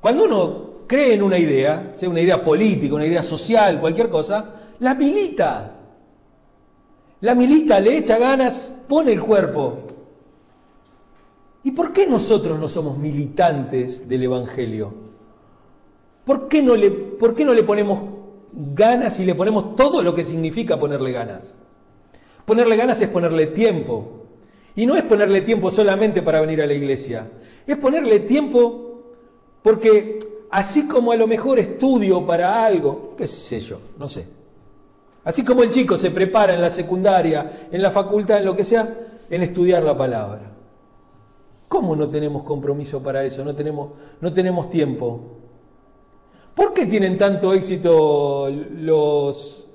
Cuando 0.00 0.26
uno 0.26 0.70
cree 0.86 1.14
en 1.14 1.24
una 1.24 1.36
idea, 1.36 1.90
sea 1.92 2.08
una 2.08 2.20
idea 2.20 2.44
política, 2.44 2.94
una 2.94 3.04
idea 3.04 3.24
social, 3.24 3.80
cualquier 3.80 4.10
cosa, 4.10 4.54
la 4.78 4.94
milita. 4.94 5.76
La 7.22 7.34
milita, 7.34 7.80
le 7.80 7.98
echa 7.98 8.16
ganas, 8.16 8.76
pone 8.86 9.10
el 9.10 9.20
cuerpo. 9.20 9.78
¿Y 11.64 11.72
por 11.72 11.92
qué 11.92 12.06
nosotros 12.06 12.60
no 12.60 12.68
somos 12.68 12.96
militantes 12.96 14.08
del 14.08 14.22
Evangelio? 14.22 14.94
¿Por 16.24 16.46
qué 16.46 16.62
no 16.62 16.76
le, 16.76 16.92
por 16.92 17.34
qué 17.34 17.44
no 17.44 17.54
le 17.54 17.64
ponemos 17.64 18.02
ganas 18.52 19.18
y 19.18 19.24
le 19.24 19.34
ponemos 19.34 19.74
todo 19.74 20.00
lo 20.04 20.14
que 20.14 20.22
significa 20.22 20.78
ponerle 20.78 21.10
ganas? 21.10 21.58
Ponerle 22.46 22.76
ganas 22.76 23.02
es 23.02 23.08
ponerle 23.10 23.48
tiempo. 23.48 24.16
Y 24.74 24.86
no 24.86 24.96
es 24.96 25.02
ponerle 25.04 25.42
tiempo 25.42 25.70
solamente 25.70 26.22
para 26.22 26.40
venir 26.40 26.62
a 26.62 26.66
la 26.66 26.74
iglesia, 26.74 27.26
es 27.66 27.78
ponerle 27.78 28.20
tiempo 28.20 28.86
porque 29.62 30.18
así 30.50 30.86
como 30.86 31.12
a 31.12 31.16
lo 31.16 31.26
mejor 31.26 31.58
estudio 31.58 32.24
para 32.24 32.64
algo, 32.64 33.14
qué 33.16 33.26
sé 33.26 33.58
yo, 33.58 33.80
no 33.98 34.06
sé. 34.06 34.28
Así 35.24 35.44
como 35.44 35.62
el 35.62 35.70
chico 35.70 35.96
se 35.96 36.10
prepara 36.10 36.54
en 36.54 36.60
la 36.60 36.70
secundaria, 36.70 37.68
en 37.72 37.82
la 37.82 37.90
facultad, 37.90 38.38
en 38.38 38.44
lo 38.44 38.54
que 38.54 38.62
sea, 38.62 38.96
en 39.28 39.42
estudiar 39.42 39.82
la 39.82 39.96
palabra. 39.96 40.52
¿Cómo 41.66 41.96
no 41.96 42.08
tenemos 42.08 42.44
compromiso 42.44 43.02
para 43.02 43.24
eso? 43.24 43.42
No 43.44 43.56
tenemos, 43.56 43.90
no 44.20 44.32
tenemos 44.32 44.70
tiempo. 44.70 45.38
¿Por 46.54 46.72
qué 46.72 46.86
tienen 46.86 47.18
tanto 47.18 47.52
éxito 47.52 48.48
los, 48.50 49.65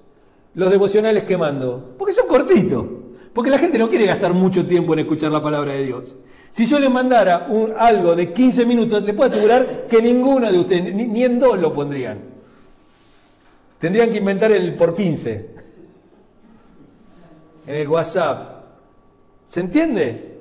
los 0.54 0.70
devocionales 0.70 1.24
que 1.24 1.38
mando? 1.38 1.96
Porque 1.98 2.14
son 2.14 2.28
cortitos. 2.28 2.86
Porque 3.34 3.50
la 3.50 3.58
gente 3.58 3.78
no 3.78 3.90
quiere 3.90 4.06
gastar 4.06 4.34
mucho 4.34 4.66
tiempo 4.68 4.94
en 4.94 5.00
escuchar 5.00 5.32
la 5.32 5.42
palabra 5.42 5.74
de 5.74 5.84
Dios. 5.84 6.16
Si 6.50 6.66
yo 6.66 6.80
les 6.80 6.92
mandara 6.92 7.48
un, 7.50 7.74
algo 7.78 8.14
de 8.16 8.34
15 8.34 8.66
minutos, 8.66 9.04
les 9.04 9.16
puedo 9.16 9.30
asegurar 9.30 9.88
que 9.88 10.02
ninguna 10.02 10.52
de 10.52 10.60
ustedes, 10.60 10.94
ni, 10.94 11.24
en 11.24 11.40
dos 11.40 11.58
lo 11.58 11.74
pondrían. 11.74 12.20
Tendrían 13.80 14.12
que 14.12 14.18
inventar 14.18 14.52
el 14.52 14.76
por 14.76 14.94
15. 14.94 15.50
En 17.68 17.76
el 17.76 17.88
WhatsApp. 17.88 18.64
¿Se 19.46 19.62
entiende? 19.62 20.40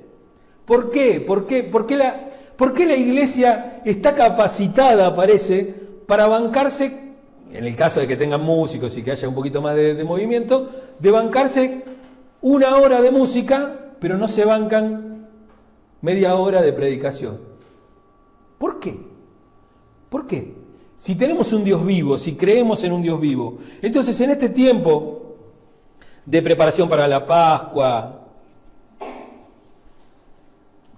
¿Por 0.65 0.91
qué? 0.91 1.21
¿Por 1.21 1.47
qué? 1.47 1.63
¿Por 1.63 1.85
qué 1.85 1.95
la, 1.95 2.29
por 2.57 2.73
qué 2.73 2.85
la 2.85 2.95
iglesia 2.95 3.81
está 3.85 4.13
capacitada, 4.13 5.15
parece, 5.15 5.73
para 6.05 6.27
bancarse, 6.27 7.10
en 7.53 7.65
el 7.65 7.75
caso 7.75 7.99
de 7.99 8.07
que 8.07 8.17
tengan 8.17 8.41
músicos 8.41 8.95
y 8.97 9.03
que 9.03 9.11
haya 9.11 9.27
un 9.27 9.35
poquito 9.35 9.61
más 9.61 9.75
de 9.75 10.03
movimiento, 10.03 10.69
de 10.99 11.11
bancarse 11.11 11.83
una 12.41 12.77
hora 12.77 13.01
de 13.01 13.11
música, 13.11 13.93
pero 13.99 14.17
no 14.17 14.27
se 14.27 14.45
bancan 14.45 15.27
media 16.01 16.35
hora 16.35 16.61
de 16.61 16.73
predicación. 16.73 17.39
¿Por 18.57 18.79
qué? 18.79 18.99
¿Por 20.09 20.27
qué? 20.27 20.53
Si 20.97 21.15
tenemos 21.15 21.51
un 21.53 21.63
Dios 21.63 21.85
vivo, 21.85 22.17
si 22.17 22.35
creemos 22.35 22.83
en 22.83 22.91
un 22.91 23.01
Dios 23.01 23.19
vivo, 23.19 23.57
entonces 23.81 24.19
en 24.21 24.31
este 24.31 24.49
tiempo 24.49 25.35
de 26.25 26.41
preparación 26.41 26.87
para 26.87 27.07
la 27.07 27.25
Pascua, 27.25 28.19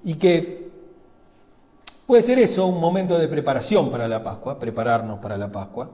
y 0.04 0.16
que 0.16 0.70
puede 2.06 2.22
ser 2.22 2.40
eso 2.40 2.66
un 2.66 2.82
momento 2.82 3.18
de 3.18 3.28
preparación 3.28 3.90
para 3.90 4.08
la 4.08 4.22
Pascua, 4.22 4.60
prepararnos 4.60 5.20
para 5.20 5.38
la 5.38 5.52
Pascua, 5.52 5.90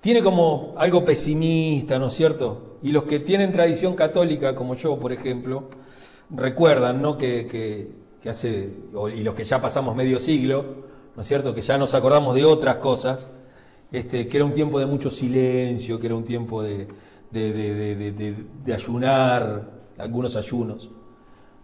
tiene 0.00 0.22
como 0.22 0.74
algo 0.76 1.04
pesimista, 1.04 1.98
¿no 1.98 2.06
es 2.06 2.14
cierto? 2.14 2.78
Y 2.82 2.92
los 2.92 3.04
que 3.04 3.20
tienen 3.20 3.52
tradición 3.52 3.94
católica, 3.94 4.54
como 4.54 4.74
yo, 4.74 4.98
por 4.98 5.12
ejemplo, 5.12 5.68
recuerdan, 6.30 7.02
¿no? 7.02 7.18
Que, 7.18 7.96
hace, 8.28 8.72
y 9.14 9.22
los 9.22 9.34
que 9.34 9.44
ya 9.44 9.60
pasamos 9.60 9.96
medio 9.96 10.18
siglo, 10.18 10.64
¿no 11.16 11.22
es 11.22 11.28
cierto? 11.28 11.54
Que 11.54 11.62
ya 11.62 11.78
nos 11.78 11.94
acordamos 11.94 12.34
de 12.34 12.44
otras 12.44 12.76
cosas, 12.76 13.30
este, 13.90 14.28
que 14.28 14.36
era 14.36 14.44
un 14.44 14.54
tiempo 14.54 14.78
de 14.78 14.86
mucho 14.86 15.10
silencio, 15.10 15.98
que 15.98 16.06
era 16.06 16.14
un 16.14 16.24
tiempo 16.24 16.62
de, 16.62 16.86
de, 17.30 18.74
ayunar, 18.74 19.70
algunos 19.98 20.36
ayunos. 20.36 20.90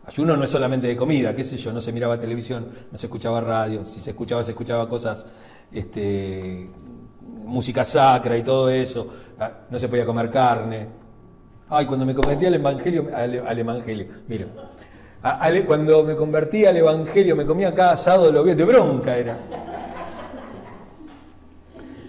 Ayuno 0.06 0.36
no 0.36 0.44
es 0.44 0.50
solamente 0.50 0.86
de 0.86 0.96
comida, 0.96 1.34
qué 1.34 1.44
sé 1.44 1.56
yo, 1.56 1.72
no 1.72 1.80
se 1.80 1.92
miraba 1.92 2.18
televisión, 2.20 2.68
no 2.90 2.98
se 2.98 3.06
escuchaba 3.06 3.40
radio, 3.40 3.84
si 3.84 4.00
se 4.00 4.10
escuchaba, 4.10 4.44
se 4.44 4.50
escuchaba 4.50 4.86
cosas 4.86 5.26
este, 5.72 6.68
música 7.44 7.84
sacra 7.84 8.36
y 8.36 8.42
todo 8.42 8.70
eso, 8.70 9.06
ah, 9.38 9.50
no 9.70 9.78
se 9.78 9.88
podía 9.88 10.04
comer 10.04 10.30
carne. 10.30 10.88
Ay, 11.68 11.86
cuando 11.86 12.04
me 12.04 12.14
convertí 12.14 12.46
al 12.46 12.54
evangelio, 12.54 13.08
al, 13.14 13.58
evangelio, 13.58 14.06
miren, 14.28 14.48
cuando 15.66 16.04
me 16.04 16.14
convertí 16.14 16.66
al 16.66 16.76
evangelio 16.76 17.34
me 17.34 17.46
comía 17.46 17.74
cada 17.74 17.92
asado 17.92 18.26
de 18.26 18.32
lo 18.32 18.44
de 18.44 18.64
bronca 18.64 19.16
era. 19.16 19.38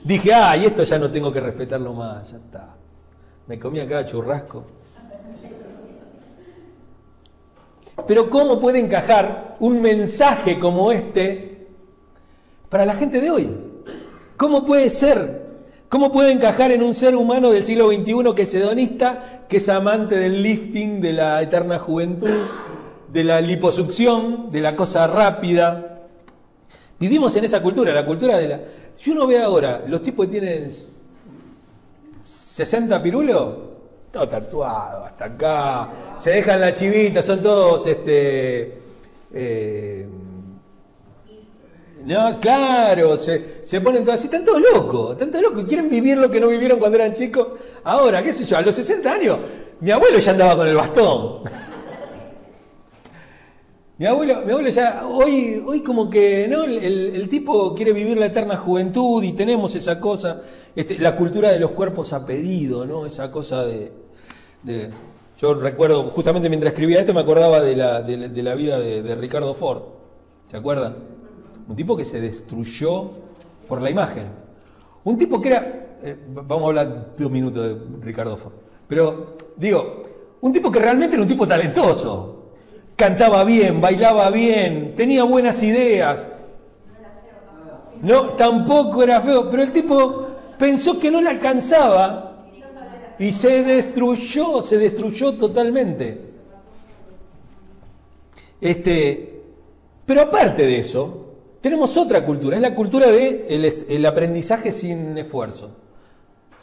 Dije, 0.04 0.34
ay, 0.34 0.66
esto 0.66 0.84
ya 0.84 1.00
no 1.00 1.10
tengo 1.10 1.32
que 1.32 1.40
respetarlo 1.40 1.94
más, 1.94 2.30
ya 2.30 2.38
está. 2.38 2.76
Me 3.48 3.58
comía 3.58 3.88
cada 3.88 4.06
churrasco. 4.06 4.64
Pero 8.08 8.30
¿cómo 8.30 8.60
puede 8.60 8.80
encajar 8.80 9.56
un 9.60 9.82
mensaje 9.82 10.60
como 10.60 10.92
este 10.92 11.68
para 12.70 12.86
la 12.86 12.94
gente 12.94 13.22
de 13.22 13.32
hoy? 13.32 13.65
¿Cómo 14.38 14.66
puede 14.66 14.90
ser? 14.90 15.46
¿Cómo 15.88 16.12
puede 16.12 16.32
encajar 16.32 16.72
en 16.72 16.84
un 16.84 16.94
ser 16.94 17.16
humano 17.16 17.52
del 17.52 17.64
siglo 17.64 17.88
XXI 17.88 18.34
que 18.36 18.42
es 18.42 18.54
hedonista, 18.54 19.46
que 19.48 19.58
es 19.58 19.70
amante 19.70 20.16
del 20.16 20.44
lifting, 20.44 21.00
de 21.00 21.14
la 21.14 21.42
eterna 21.42 21.80
juventud, 21.80 22.36
de 23.14 23.24
la 23.24 23.40
liposucción, 23.40 24.52
de 24.52 24.62
la 24.62 24.76
cosa 24.76 25.08
rápida? 25.08 26.02
Vivimos 27.00 27.36
en 27.36 27.46
esa 27.46 27.62
cultura, 27.62 27.94
la 27.94 28.06
cultura 28.06 28.38
de 28.38 28.48
la... 28.48 28.60
Si 28.96 29.12
uno 29.12 29.28
ve 29.28 29.42
ahora, 29.42 29.84
los 29.88 30.02
tipos 30.02 30.26
que 30.26 30.34
tienen 30.34 30.70
60 32.22 33.04
pirulos, 33.04 33.56
todo 34.12 34.28
tatuado, 34.28 35.06
hasta 35.06 35.26
acá, 35.26 35.90
se 36.18 36.32
dejan 36.32 36.62
la 36.62 36.74
chivita, 36.74 37.22
son 37.22 37.44
todos 37.44 37.86
este, 37.86 38.80
eh, 39.34 40.08
no, 42.06 42.40
claro, 42.40 43.18
se, 43.18 43.66
se 43.66 43.82
ponen 43.82 44.06
todos 44.06 44.20
así, 44.20 44.28
están 44.28 44.46
todos 44.46 44.62
locos, 44.62 45.18
todos 45.18 45.42
locos, 45.42 45.64
quieren 45.64 45.90
vivir 45.90 46.18
lo 46.18 46.30
que 46.30 46.40
no 46.40 46.48
vivieron 46.48 46.78
cuando 46.78 46.98
eran 47.00 47.16
chicos. 47.16 47.48
Ahora, 47.84 48.22
qué 48.22 48.32
sé 48.32 48.46
yo, 48.46 48.58
a 48.58 48.62
los 48.62 48.76
60 48.76 49.12
años, 49.12 49.40
mi 49.80 49.90
abuelo 49.90 50.20
ya 50.20 50.32
andaba 50.32 50.56
con 50.56 50.68
el 50.68 50.76
bastón. 50.76 51.42
Mi 53.98 54.06
abuelo, 54.06 54.42
mi 54.46 54.52
abuelo 54.52 54.70
ya, 54.70 55.08
hoy, 55.08 55.64
hoy 55.66 55.82
como 55.82 56.10
que, 56.10 56.48
¿no? 56.48 56.66
El, 56.66 57.28
tipo 57.28 57.74
quiere 57.74 57.92
vivir 57.92 58.18
la 58.18 58.28
eterna 58.28 58.56
juventud 58.58 59.24
y 59.24 59.32
tenemos 59.32 59.74
esa 59.74 60.00
cosa, 60.00 60.42
este, 60.76 61.00
la 61.00 61.16
cultura 61.16 61.52
de 61.52 61.60
los 61.60 61.72
cuerpos 61.72 62.14
a 62.14 62.24
pedido, 62.26 62.86
¿no? 62.86 63.06
Esa 63.06 63.32
cosa 63.32 63.66
de, 63.66 63.92
yo 65.40 65.54
recuerdo, 65.56 66.04
justamente 66.12 66.50
mientras 66.50 66.74
escribía 66.74 67.00
esto 67.00 67.14
me 67.14 67.22
acordaba 67.22 67.62
de 67.62 67.76
la, 67.76 68.02
de, 68.02 68.44
la 68.44 68.54
vida 68.54 68.80
de, 68.80 69.02
de 69.02 69.16
Ricardo 69.16 69.56
Ford, 69.56 69.84
¿se 70.48 70.58
acuerdan? 70.58 71.15
Un 71.68 71.76
tipo 71.76 71.98
que 71.98 72.06
se 72.06 72.22
destruyó 72.22 73.12
por 73.68 73.82
la 73.82 73.90
imagen. 73.90 74.28
Un 75.04 75.18
tipo 75.18 75.42
que 75.42 75.50
era, 75.50 75.88
eh, 76.04 76.18
vamos 76.30 76.64
a 76.64 76.68
hablar 76.68 77.16
de 77.16 77.26
un 77.26 77.32
minuto 77.32 77.62
de 77.62 77.78
Ricardo 78.02 78.38
Ford, 78.38 78.54
pero 78.88 79.36
digo, 79.58 80.02
un 80.42 80.52
tipo 80.52 80.72
que 80.72 80.80
realmente 80.80 81.16
era 81.16 81.24
un 81.24 81.28
tipo 81.28 81.48
talentoso. 81.48 82.32
Cantaba 82.96 83.44
bien, 83.44 83.82
bailaba 83.82 84.30
bien, 84.30 84.94
tenía 84.96 85.24
buenas 85.24 85.62
ideas. 85.64 86.30
No, 88.02 88.30
tampoco 88.32 89.04
era 89.04 89.22
feo, 89.22 89.50
pero 89.50 89.64
el 89.64 89.72
tipo 89.72 90.28
pensó 90.58 91.00
que 91.00 91.12
no 91.12 91.22
le 91.22 91.30
alcanzaba 91.30 92.46
y 93.18 93.32
se 93.34 93.64
destruyó, 93.64 94.62
se 94.62 94.78
destruyó 94.78 95.34
totalmente. 95.34 96.22
Este, 98.62 99.42
pero 100.06 100.22
aparte 100.22 100.64
de 100.64 100.80
eso, 100.80 101.25
tenemos 101.66 101.98
otra 101.98 102.24
cultura, 102.24 102.58
es 102.58 102.62
la 102.62 102.76
cultura 102.76 103.08
del 103.08 103.64
de 103.64 103.86
el 103.90 104.06
aprendizaje 104.06 104.72
sin 104.72 105.18
esfuerzo. 105.18 105.72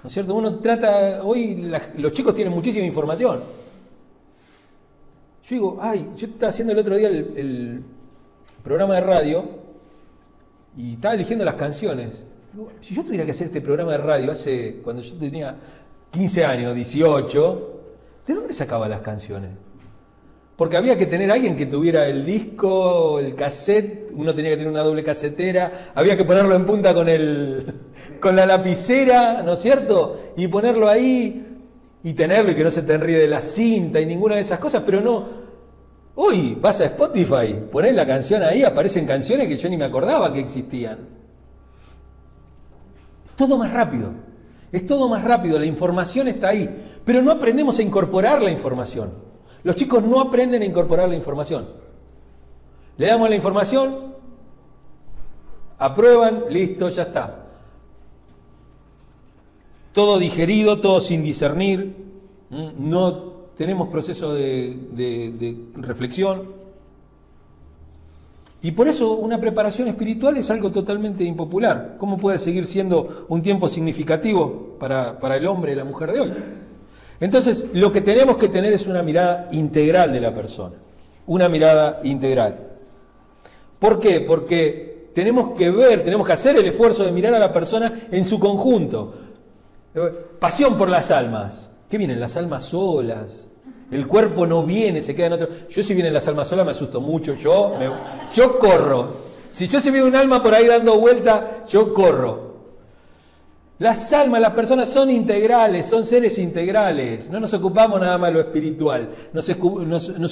¿No 0.01 0.07
es 0.07 0.13
cierto? 0.13 0.33
Uno 0.33 0.61
trata, 0.61 1.25
hoy 1.25 1.73
los 1.97 2.13
chicos 2.13 2.33
tienen 2.37 2.55
muchísima 2.55 2.87
información. 2.87 3.41
Yo 5.43 5.57
digo, 5.57 5.79
ay, 5.81 6.09
yo 6.17 6.29
estaba 6.29 6.51
haciendo 6.51 6.73
el 6.73 6.79
otro 6.79 6.97
día 6.97 7.09
el, 7.09 7.83
programa 8.63 8.95
de 8.95 9.01
radio 9.01 9.45
y 10.77 10.93
estaba 10.93 11.15
eligiendo 11.15 11.45
las 11.45 11.57
canciones. 11.57 12.25
si 12.81 12.95
yo 12.95 13.05
tuviera 13.05 13.25
que 13.25 13.33
hacer 13.33 13.49
este 13.49 13.61
programa 13.61 13.91
de 13.91 13.99
radio 13.99 14.31
hace, 14.31 14.83
cuando 14.85 15.03
yo 15.03 15.17
tenía 15.17 15.57
15 16.13 16.45
años, 16.45 16.77
18, 16.77 17.81
¿de 18.25 18.35
dónde 18.35 18.55
sacaba 18.55 18.89
las 18.89 19.01
canciones? 19.01 19.51
Porque 20.63 20.77
había 20.77 20.97
que 20.97 21.07
tener 21.07 21.29
alguien 21.29 21.57
que 21.57 21.67
tuviera 21.67 22.07
el 22.07 22.25
disco, 22.25 23.19
el 23.19 23.35
cassette, 23.35 24.13
uno 24.15 24.33
tenía 24.33 24.53
que 24.53 24.59
tener 24.59 24.71
una 24.71 24.85
doble 24.85 25.03
casetera, 25.03 25.91
había 25.93 26.17
que 26.17 26.25
ponerlo 26.25 26.55
en 26.55 26.65
punta 26.65 26.95
con, 26.95 27.09
el, 27.09 27.67
con 28.21 28.37
la 28.37 28.47
lapicera, 28.47 29.43
¿no 29.43 29.55
es 29.55 29.59
cierto? 29.59 30.35
Y 30.37 30.47
ponerlo 30.47 30.89
ahí 30.89 31.59
y 32.05 32.13
tenerlo 32.13 32.53
y 32.53 32.55
que 32.55 32.63
no 32.63 32.71
se 32.71 32.83
te 32.83 32.95
enríe 32.95 33.19
de 33.19 33.27
la 33.27 33.41
cinta 33.41 34.01
y 34.01 34.07
ninguna 34.07 34.37
de 34.37 34.43
esas 34.43 34.61
cosas, 34.61 34.85
pero 34.87 35.01
no. 35.01 35.27
Hoy 36.15 36.57
vas 36.61 36.81
a 36.81 36.85
Spotify, 36.85 37.57
pones 37.69 37.93
la 37.93 38.07
canción 38.07 38.45
ahí, 38.45 38.63
aparecen 38.63 39.05
canciones 39.05 39.49
que 39.49 39.57
yo 39.57 39.69
ni 39.69 39.77
me 39.77 39.87
acordaba 39.87 40.33
que 40.33 40.39
existían. 40.39 41.09
Todo 43.35 43.59
más 43.59 43.73
rápido, 43.73 44.13
es 44.71 44.87
todo 44.87 45.09
más 45.09 45.25
rápido, 45.25 45.59
la 45.59 45.67
información 45.67 46.29
está 46.29 46.51
ahí, 46.51 46.71
pero 47.05 47.21
no 47.21 47.33
aprendemos 47.33 47.81
a 47.81 47.83
incorporar 47.83 48.41
la 48.41 48.53
información. 48.53 49.32
Los 49.65 49.77
chicos 49.77 50.03
no 50.03 50.21
aprenden 50.21 50.63
a 50.63 50.65
incorporar 50.65 51.09
la 51.09 51.17
información. 51.17 51.69
Le 52.97 53.07
damos 53.07 53.29
la 53.29 53.37
información, 53.37 54.15
aprueban, 55.79 56.45
listo, 56.51 56.89
ya 56.89 57.03
está. 57.03 57.47
Todo 59.93 60.19
digerido, 60.19 60.81
todo 60.81 61.01
sin 61.01 61.23
discernir, 61.23 61.95
no 62.79 63.33
tenemos 63.57 63.89
proceso 63.89 64.33
de, 64.35 65.57
reflexión. 65.75 66.63
Y 68.63 68.71
por 68.71 68.87
eso 68.89 69.15
una 69.15 69.41
preparación 69.41 69.89
espiritual 69.89 70.37
es 70.37 70.51
algo 70.51 70.71
totalmente 70.71 71.25
impopular. 71.25 71.97
¿Cómo 71.99 72.17
puede 72.17 72.39
seguir 72.39 72.65
siendo 72.67 73.27
un 73.29 73.43
tiempo 73.43 73.69
significativo 73.69 74.77
para, 74.79 75.37
el 75.37 75.47
hombre 75.47 75.73
y 75.73 75.75
la 75.75 75.85
mujer 75.85 76.13
de 76.13 76.21
hoy? 76.21 76.33
Entonces, 77.23 77.67
lo 77.73 77.93
que 77.93 78.01
tenemos 78.01 78.37
que 78.37 78.49
tener 78.49 78.73
es 78.73 78.89
una 78.89 79.01
mirada 79.01 79.49
integral 79.53 80.13
de 80.13 80.21
la 80.21 80.35
persona, 80.35 80.75
una 81.29 81.49
mirada 81.49 82.01
integral. 82.03 82.59
¿Por 83.79 84.01
qué? 84.01 84.23
Porque 84.23 85.11
tenemos 85.15 85.57
que 85.57 85.71
ver, 85.71 86.03
tenemos 86.03 86.27
que 86.27 86.33
hacer 86.33 86.57
el 86.57 86.67
esfuerzo 86.67 87.05
de 87.05 87.13
mirar 87.13 87.33
a 87.33 87.39
la 87.39 87.53
persona 87.53 88.09
en 88.11 88.25
su 88.25 88.41
conjunto. 88.41 89.15
Pasión 90.41 90.77
por 90.77 90.89
las 90.89 91.13
almas. 91.13 91.71
¿Qué 91.89 91.97
vienen? 91.97 92.19
Las 92.19 92.37
almas 92.37 92.65
solas. 92.65 93.49
El 93.93 94.09
cuerpo 94.09 94.45
no 94.45 94.65
viene, 94.65 95.01
se 95.01 95.15
queda 95.15 95.29
en 95.29 95.35
otro. 95.35 95.49
Yo 95.71 95.81
si 95.85 95.95
vienen 95.95 96.13
las 96.13 96.27
almas 96.27 96.49
solas 96.49 96.65
me 96.67 96.73
asusto 96.73 97.01
mucho, 97.01 97.35
yo, 97.35 97.75
yo 98.35 98.59
corro. 98.59 99.15
Si 99.49 99.69
yo 99.69 99.79
se 99.79 99.93
ve 99.93 100.03
un 100.03 100.17
alma 100.17 100.43
por 100.43 100.55
ahí 100.55 100.67
dando 100.67 100.99
vuelta, 100.99 101.63
yo 101.69 101.95
corro. 101.95 102.52
Las 103.83 104.13
almas, 104.13 104.41
las 104.41 104.53
personas 104.53 104.89
son 104.89 105.11
integrales, 105.11 105.87
son 105.87 106.07
seres 106.07 106.39
integrales. 106.39 107.29
No 107.31 107.41
nos 107.41 107.53
ocupamos 107.53 108.01
nada 108.01 108.17
más 108.17 108.31
de 108.31 108.35
lo 108.35 108.41
espiritual. 108.41 109.11
Nos, 109.33 109.51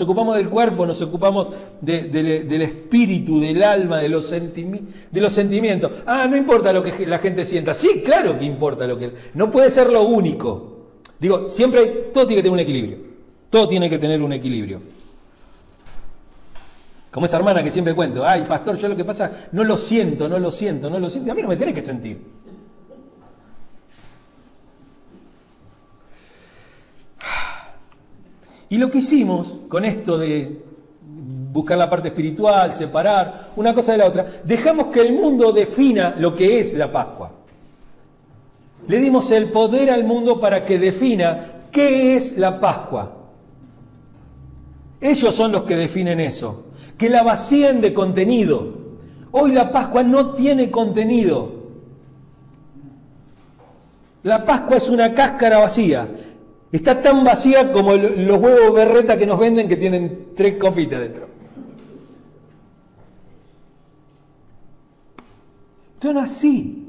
ocupamos 0.01 0.37
del 0.37 0.49
cuerpo, 0.49 0.87
nos 0.87 1.03
ocupamos 1.03 1.49
del 1.81 2.63
espíritu, 2.63 3.41
del 3.41 3.61
alma, 3.65 3.99
de 3.99 4.09
los, 4.09 4.25
sentimientos. 4.25 5.91
Ah, 6.07 6.29
no 6.31 6.37
importa 6.37 6.73
lo 6.73 6.81
que 6.81 7.05
la 7.05 7.19
gente 7.19 7.45
sienta. 7.45 7.75
Sí, 7.75 8.03
claro 8.05 8.39
que 8.39 8.45
importa 8.45 8.87
lo 8.87 8.97
que... 8.97 9.13
No 9.35 9.51
puede 9.51 9.69
ser 9.69 9.91
lo 9.91 10.03
único. 10.05 10.87
Digo, 11.19 11.49
siempre 11.49 12.11
todo 12.15 12.29
tiene 12.29 12.43
que 12.43 12.45
tener 12.45 12.55
un 12.55 12.61
equilibrio. 12.61 12.99
Todo 13.51 13.67
tiene 13.67 13.91
que 13.91 13.99
tener 13.99 14.23
un 14.23 14.33
equilibrio. 14.33 14.81
Como 17.11 17.27
esa 17.27 17.39
hermana 17.39 17.65
que 17.65 17.73
siempre 17.73 17.97
cuento, 17.97 18.25
ay, 18.25 18.45
pastor, 18.45 18.77
yo 18.77 18.87
lo 18.87 18.95
que 18.95 19.05
pasa, 19.05 19.49
no 19.51 19.65
lo 19.65 19.77
siento, 19.77 20.29
no 20.29 20.39
lo 20.39 20.53
siento, 20.53 20.89
no 20.89 21.01
lo 21.01 21.11
siento. 21.11 21.33
A 21.33 21.35
mí 21.35 21.43
no 21.43 21.49
me 21.49 21.57
tiene 21.57 21.75
que 21.75 21.83
sentir. 21.83 22.23
Y 28.71 28.79
lo 28.79 28.91
que 28.91 28.99
hicimos 28.99 29.59
con 29.69 29.85
esto 29.85 30.17
de 30.17 30.63
buscar 31.53 31.77
la 31.77 31.91
parte 31.91 32.09
espiritual, 32.09 32.73
separar 32.73 33.51
una 33.57 33.75
cosa 33.75 33.93
de 33.93 33.99
la 33.99 34.07
otra, 34.07 34.27
dejamos 34.45 34.87
que 34.87 35.01
el 35.01 35.13
mundo 35.13 35.53
defina 35.53 36.15
lo 36.17 36.35
que 36.37 36.61
es 36.61 36.75
la 36.75 36.91
Pascua. 36.91 37.33
Le 38.87 39.01
dimos 39.01 39.31
el 39.33 39.51
poder 39.51 39.91
al 39.91 40.05
mundo 40.05 40.39
para 40.39 40.65
que 40.65 40.79
defina 40.79 41.65
qué 41.73 42.15
es 42.15 42.39
la 42.39 42.61
Pascua. 42.61 43.17
Ellos 45.01 45.35
son 45.35 45.51
los 45.51 45.65
que 45.65 45.77
definen 45.77 46.21
eso, 46.21 46.67
que 46.97 47.11
la 47.11 47.25
vacíen 47.25 47.81
de 47.81 47.93
contenido. 47.93 48.79
Hoy 49.33 49.51
la 49.51 49.73
Pascua 49.73 50.05
no 50.05 50.33
tiene 50.33 50.71
contenido. 50.71 51.61
La 54.23 54.45
Pascua 54.45 54.77
es 54.77 54.89
una 54.89 55.13
cáscara 55.13 55.59
vacía. 55.59 56.09
Está 56.73 57.03
tan 57.03 57.25
vacía 57.25 57.73
como 57.73 57.95
los 57.95 58.39
huevos 58.39 58.73
berreta 58.73 59.17
que 59.17 59.27
nos 59.27 59.39
venden 59.39 59.69
que 59.69 59.77
tienen 59.77 60.29
tres 60.37 60.55
confites 60.55 61.01
dentro. 61.01 61.29
Son 66.01 66.17
así. 66.19 66.87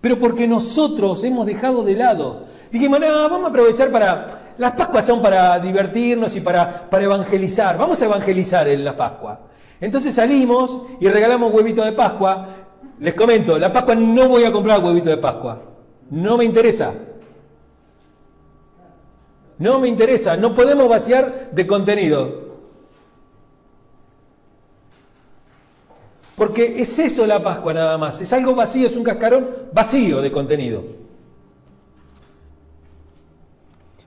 Pero 0.00 0.18
porque 0.18 0.48
nosotros 0.48 1.22
hemos 1.22 1.46
dejado 1.46 1.84
de 1.84 1.94
lado. 1.94 2.46
Dijimos, 2.72 2.98
no, 2.98 3.06
vamos 3.06 3.44
a 3.44 3.48
aprovechar 3.50 3.90
para... 3.90 4.54
Las 4.58 4.72
Pascuas 4.72 5.06
son 5.06 5.22
para 5.22 5.58
divertirnos 5.60 6.36
y 6.36 6.40
para, 6.40 6.90
para 6.90 7.04
evangelizar. 7.04 7.78
Vamos 7.78 8.02
a 8.02 8.04
evangelizar 8.04 8.66
en 8.68 8.84
la 8.84 8.96
Pascua. 8.96 9.40
Entonces 9.80 10.14
salimos 10.14 10.82
y 11.00 11.08
regalamos 11.08 11.54
huevito 11.54 11.84
de 11.84 11.92
Pascua. 11.92 12.48
Les 12.98 13.14
comento, 13.14 13.58
la 13.58 13.72
Pascua 13.72 13.94
no 13.94 14.28
voy 14.28 14.44
a 14.44 14.52
comprar 14.52 14.82
huevito 14.84 15.10
de 15.10 15.16
Pascua. 15.16 15.62
No 16.10 16.36
me 16.36 16.44
interesa. 16.44 16.92
No 19.62 19.78
me 19.78 19.86
interesa, 19.86 20.36
no 20.36 20.52
podemos 20.52 20.88
vaciar 20.88 21.52
de 21.52 21.66
contenido. 21.68 22.50
Porque 26.34 26.82
es 26.82 26.98
eso 26.98 27.24
la 27.28 27.40
Pascua 27.40 27.72
nada 27.72 27.96
más, 27.96 28.20
es 28.20 28.32
algo 28.32 28.56
vacío, 28.56 28.88
es 28.88 28.96
un 28.96 29.04
cascarón 29.04 29.48
vacío 29.72 30.20
de 30.20 30.32
contenido. 30.32 30.82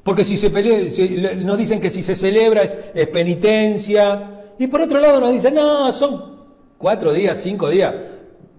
Porque 0.03 0.25
si 0.25 0.35
se 0.35 0.49
pelea, 0.49 0.81
nos 1.37 1.57
dicen 1.57 1.79
que 1.79 1.89
si 1.89 2.03
se 2.03 2.17
celebra 2.17 2.63
es, 2.63 2.75
penitencia, 3.07 4.51
y 4.59 4.67
por 4.67 4.81
otro 4.81 4.99
lado 4.99 5.21
nos 5.21 5.31
dicen, 5.31 5.55
no, 5.55 5.89
son 5.93 6.35
cuatro 6.77 7.13
días, 7.13 7.39
cinco 7.41 7.69
días, 7.69 7.95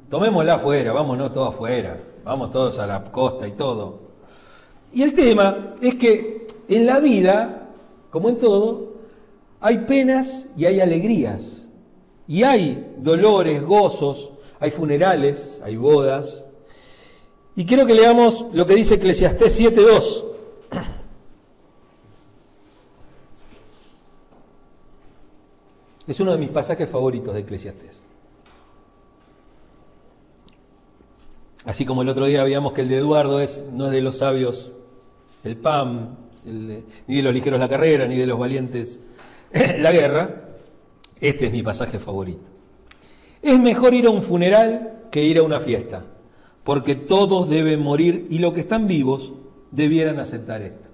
tomémosla 0.08 0.54
afuera, 0.54 0.94
vámonos 0.94 1.30
todos 1.34 1.50
afuera, 1.50 2.00
vamos 2.24 2.50
todos 2.50 2.78
a 2.78 2.86
la 2.86 3.04
costa 3.04 3.46
y 3.46 3.52
todo. 3.52 4.00
Y 4.94 5.02
el 5.02 5.12
tema 5.12 5.74
es 5.82 5.96
que 5.96 6.46
en 6.68 6.86
la 6.86 7.00
vida, 7.00 7.70
como 8.10 8.28
en 8.28 8.38
todo, 8.38 8.94
hay 9.60 9.78
penas 9.78 10.48
y 10.56 10.66
hay 10.66 10.80
alegrías. 10.80 11.68
Y 12.28 12.42
hay 12.42 12.94
dolores, 12.98 13.62
gozos, 13.62 14.32
hay 14.58 14.70
funerales, 14.70 15.62
hay 15.64 15.76
bodas. 15.76 16.46
Y 17.54 17.64
quiero 17.64 17.86
que 17.86 17.94
leamos 17.94 18.46
lo 18.52 18.66
que 18.66 18.74
dice 18.74 18.96
Eclesiastés 18.96 19.60
7.2. 19.60 20.24
Es 26.06 26.20
uno 26.20 26.32
de 26.32 26.38
mis 26.38 26.50
pasajes 26.50 26.88
favoritos 26.88 27.34
de 27.34 27.40
Eclesiastés. 27.40 28.02
Así 31.64 31.84
como 31.84 32.02
el 32.02 32.08
otro 32.08 32.26
día 32.26 32.44
veíamos 32.44 32.72
que 32.72 32.82
el 32.82 32.88
de 32.88 32.98
Eduardo 32.98 33.40
es, 33.40 33.64
no 33.72 33.86
es 33.86 33.92
de 33.92 34.00
los 34.00 34.18
sabios 34.18 34.70
el 35.42 35.56
PAM, 35.56 36.16
ni 36.46 37.16
de 37.16 37.22
los 37.22 37.34
ligeros 37.34 37.58
la 37.58 37.68
carrera, 37.68 38.06
ni 38.06 38.16
de 38.16 38.26
los 38.26 38.38
valientes 38.38 39.00
la 39.78 39.92
guerra, 39.92 40.42
este 41.20 41.46
es 41.46 41.52
mi 41.52 41.62
pasaje 41.62 41.98
favorito. 41.98 42.50
Es 43.42 43.58
mejor 43.58 43.94
ir 43.94 44.06
a 44.06 44.10
un 44.10 44.22
funeral 44.22 45.04
que 45.10 45.24
ir 45.24 45.38
a 45.38 45.42
una 45.42 45.60
fiesta, 45.60 46.04
porque 46.64 46.94
todos 46.94 47.48
deben 47.48 47.80
morir 47.80 48.26
y 48.28 48.38
los 48.38 48.52
que 48.52 48.60
están 48.60 48.86
vivos 48.86 49.34
debieran 49.70 50.18
aceptar 50.18 50.62
esto. 50.62 50.90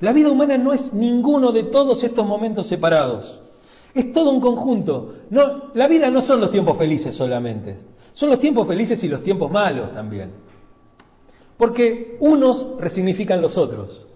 La 0.00 0.12
vida 0.12 0.30
humana 0.30 0.56
no 0.58 0.72
es 0.72 0.92
ninguno 0.92 1.50
de 1.50 1.64
todos 1.64 2.04
estos 2.04 2.26
momentos 2.26 2.66
separados. 2.66 3.40
Es 3.94 4.12
todo 4.12 4.30
un 4.30 4.40
conjunto. 4.40 5.14
No, 5.30 5.72
la 5.74 5.88
vida 5.88 6.10
no 6.10 6.22
son 6.22 6.40
los 6.40 6.52
tiempos 6.52 6.78
felices 6.78 7.14
solamente. 7.14 7.76
Son 8.12 8.30
los 8.30 8.38
tiempos 8.38 8.68
felices 8.68 9.02
y 9.02 9.08
los 9.08 9.22
tiempos 9.22 9.50
malos 9.50 9.92
también. 9.92 10.30
Porque 11.58 12.16
unos 12.20 12.68
resignifican 12.78 13.42
los 13.42 13.58
otros. 13.58 14.06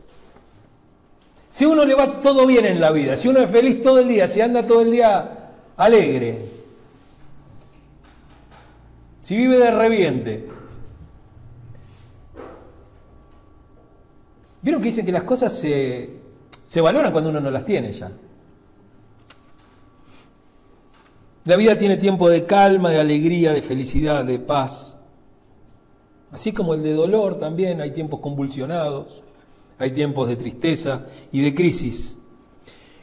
Si 1.50 1.66
uno 1.66 1.84
le 1.84 1.94
va 1.94 2.22
todo 2.22 2.46
bien 2.46 2.64
en 2.64 2.80
la 2.80 2.92
vida, 2.92 3.16
si 3.16 3.28
uno 3.28 3.40
es 3.40 3.50
feliz 3.50 3.82
todo 3.82 3.98
el 3.98 4.08
día, 4.08 4.26
si 4.26 4.40
anda 4.40 4.66
todo 4.66 4.80
el 4.80 4.90
día 4.90 5.50
alegre, 5.76 6.46
si 9.20 9.36
vive 9.36 9.58
de 9.58 9.70
reviente, 9.70 10.48
¿vieron 14.62 14.80
que 14.80 14.88
dicen 14.88 15.04
que 15.04 15.12
las 15.12 15.24
cosas 15.24 15.54
se, 15.54 16.08
se 16.64 16.80
valoran 16.80 17.12
cuando 17.12 17.28
uno 17.28 17.40
no 17.40 17.50
las 17.50 17.66
tiene 17.66 17.92
ya? 17.92 18.10
La 21.44 21.56
vida 21.56 21.76
tiene 21.76 21.96
tiempo 21.96 22.30
de 22.30 22.46
calma, 22.46 22.90
de 22.90 23.00
alegría, 23.00 23.52
de 23.52 23.62
felicidad, 23.62 24.24
de 24.24 24.38
paz. 24.38 24.96
Así 26.32 26.52
como 26.52 26.72
el 26.74 26.82
de 26.82 26.94
dolor 26.94 27.38
también, 27.38 27.80
hay 27.80 27.90
tiempos 27.90 28.20
convulsionados, 28.20 29.22
hay 29.78 29.90
tiempos 29.90 30.28
de 30.28 30.36
tristeza 30.36 31.04
y 31.30 31.42
de 31.42 31.54
crisis. 31.54 32.16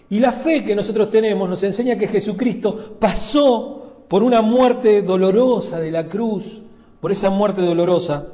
Y 0.10 0.20
la 0.20 0.32
fe 0.32 0.66
que 0.66 0.76
nosotros 0.76 1.12
tenemos 1.12 1.48
nos 1.48 1.62
enseña 1.62 1.96
que 1.96 2.08
Jesucristo 2.08 2.96
pasó 3.00 4.04
por 4.08 4.24
una 4.24 4.42
muerte 4.42 5.04
dolorosa 5.04 5.80
de 5.80 5.92
la 5.92 6.10
cruz, 6.10 6.64
por 7.00 7.12
esa 7.12 7.30
muerte 7.30 7.62
dolorosa, 7.62 8.26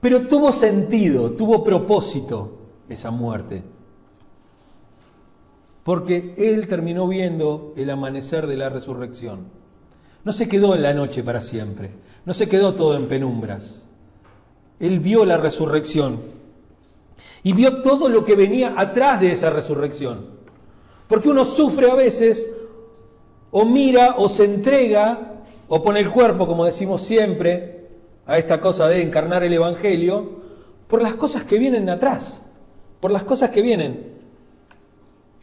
pero 0.00 0.28
tuvo 0.28 0.52
sentido, 0.52 1.32
tuvo 1.32 1.64
propósito 1.64 2.52
esa 2.88 3.10
muerte. 3.10 3.64
Porque 5.82 6.34
Él 6.38 6.68
terminó 6.68 7.08
viendo 7.08 7.72
el 7.76 7.90
amanecer 7.90 8.46
de 8.46 8.56
la 8.56 8.68
resurrección. 8.68 9.48
No 10.24 10.32
se 10.32 10.46
quedó 10.46 10.76
en 10.76 10.82
la 10.82 10.94
noche 10.94 11.24
para 11.24 11.40
siempre, 11.40 11.90
no 12.24 12.32
se 12.32 12.48
quedó 12.48 12.74
todo 12.74 12.96
en 12.96 13.08
penumbras. 13.08 13.89
Él 14.80 14.98
vio 14.98 15.24
la 15.24 15.36
resurrección 15.36 16.20
y 17.42 17.52
vio 17.52 17.82
todo 17.82 18.08
lo 18.08 18.24
que 18.24 18.34
venía 18.34 18.74
atrás 18.76 19.20
de 19.20 19.32
esa 19.32 19.50
resurrección. 19.50 20.26
Porque 21.06 21.28
uno 21.28 21.44
sufre 21.44 21.90
a 21.90 21.94
veces, 21.94 22.50
o 23.50 23.64
mira, 23.64 24.14
o 24.16 24.28
se 24.28 24.44
entrega, 24.44 25.42
o 25.68 25.82
pone 25.82 26.00
el 26.00 26.10
cuerpo, 26.10 26.46
como 26.46 26.64
decimos 26.64 27.02
siempre, 27.02 27.88
a 28.26 28.38
esta 28.38 28.60
cosa 28.60 28.88
de 28.88 29.02
encarnar 29.02 29.42
el 29.42 29.52
Evangelio, 29.52 30.40
por 30.86 31.02
las 31.02 31.14
cosas 31.14 31.44
que 31.44 31.58
vienen 31.58 31.88
atrás, 31.88 32.42
por 33.00 33.10
las 33.10 33.22
cosas 33.22 33.50
que 33.50 33.62
vienen. 33.62 34.20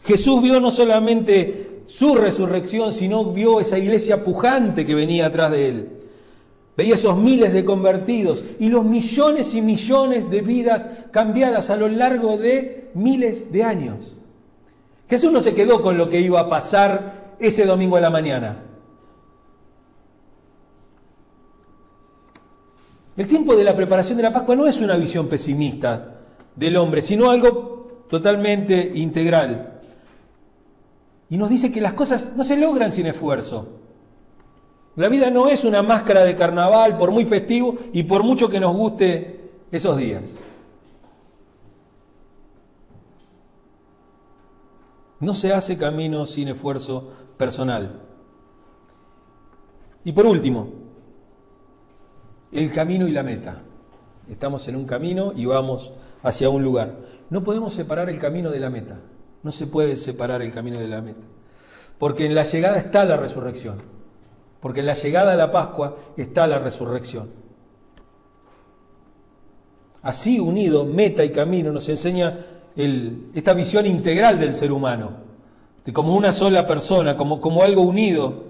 Jesús 0.03 0.41
vio 0.41 0.59
no 0.59 0.71
solamente 0.71 1.81
su 1.85 2.15
resurrección, 2.15 2.93
sino 2.93 3.25
vio 3.31 3.59
esa 3.59 3.77
iglesia 3.77 4.23
pujante 4.23 4.85
que 4.85 4.95
venía 4.95 5.27
atrás 5.27 5.51
de 5.51 5.67
él. 5.67 5.96
Veía 6.77 6.93
esos 6.93 7.17
miles 7.17 7.51
de 7.53 7.65
convertidos 7.65 8.45
y 8.59 8.69
los 8.69 8.85
millones 8.85 9.55
y 9.55 9.63
millones 9.63 10.29
de 10.29 10.41
vidas 10.41 10.87
cambiadas 11.09 11.71
a 11.71 11.75
lo 11.75 11.87
largo 11.87 12.37
de 12.37 12.91
miles 12.93 13.51
de 13.51 13.63
años. 13.63 14.15
Jesús 15.09 15.31
no 15.31 15.39
se 15.39 15.55
quedó 15.55 15.81
con 15.81 15.97
lo 15.97 16.07
que 16.07 16.21
iba 16.21 16.39
a 16.39 16.49
pasar 16.49 17.35
ese 17.39 17.65
domingo 17.65 17.97
a 17.97 18.01
la 18.01 18.11
mañana. 18.11 18.63
El 23.15 23.25
tiempo 23.25 23.55
de 23.55 23.63
la 23.63 23.75
preparación 23.75 24.17
de 24.17 24.23
la 24.23 24.31
Pascua 24.31 24.55
no 24.55 24.67
es 24.67 24.79
una 24.79 24.97
visión 24.97 25.27
pesimista 25.27 26.19
del 26.55 26.77
hombre, 26.77 27.01
sino 27.01 27.31
algo 27.31 28.03
totalmente 28.07 28.91
integral. 28.93 29.79
Y 31.27 31.37
nos 31.37 31.49
dice 31.49 31.71
que 31.71 31.81
las 31.81 31.93
cosas 31.93 32.33
no 32.35 32.43
se 32.43 32.55
logran 32.55 32.91
sin 32.91 33.07
esfuerzo. 33.07 33.86
La 34.97 35.09
vida 35.09 35.29
no 35.29 35.47
es 35.47 35.63
una 35.63 35.83
máscara 35.83 36.23
de 36.23 36.35
carnaval, 36.35 36.97
por 36.97 37.11
muy 37.11 37.23
festivo 37.23 37.75
y 37.93 38.03
por 38.03 38.23
mucho 38.23 38.49
que 38.49 38.59
nos 38.59 38.75
guste 38.75 39.51
esos 39.71 39.95
días. 39.95 40.35
No 45.19 45.35
se 45.35 45.53
hace 45.53 45.77
camino 45.77 46.25
sin 46.25 46.47
esfuerzo 46.47 47.11
personal. 47.37 48.01
Y 50.03 50.13
por 50.13 50.25
último, 50.25 50.67
el 52.51 52.71
camino 52.71 53.07
y 53.07 53.11
la 53.11 53.21
meta. 53.21 53.61
Estamos 54.27 54.67
en 54.67 54.75
un 54.75 54.85
camino 54.85 55.31
y 55.35 55.45
vamos 55.45 55.93
hacia 56.23 56.49
un 56.49 56.63
lugar. 56.63 56.97
No 57.29 57.43
podemos 57.43 57.71
separar 57.71 58.09
el 58.09 58.17
camino 58.17 58.49
de 58.49 58.59
la 58.59 58.71
meta. 58.71 58.99
No 59.43 59.51
se 59.51 59.67
puede 59.67 59.95
separar 59.95 60.41
el 60.41 60.51
camino 60.51 60.79
de 60.79 60.87
la 60.87 61.03
meta. 61.03 61.21
Porque 61.99 62.25
en 62.25 62.33
la 62.33 62.45
llegada 62.45 62.79
está 62.79 63.05
la 63.05 63.17
resurrección 63.17 63.96
porque 64.67 64.81
en 64.81 64.85
la 64.85 64.95
llegada 64.95 65.31
de 65.31 65.37
la 65.37 65.49
Pascua 65.49 65.95
está 66.17 66.45
la 66.45 66.59
resurrección. 66.59 67.29
Así 70.01 70.41
unido, 70.41 70.83
meta 70.83 71.23
y 71.23 71.31
camino, 71.31 71.71
nos 71.71 71.87
enseña 71.87 72.37
esta 72.75 73.53
visión 73.53 73.85
integral 73.85 74.37
del 74.37 74.53
ser 74.53 74.73
humano, 74.73 75.11
de 75.85 75.93
como 75.93 76.17
una 76.17 76.33
sola 76.33 76.67
persona, 76.67 77.15
como, 77.15 77.39
como 77.39 77.63
algo 77.63 77.81
unido. 77.81 78.43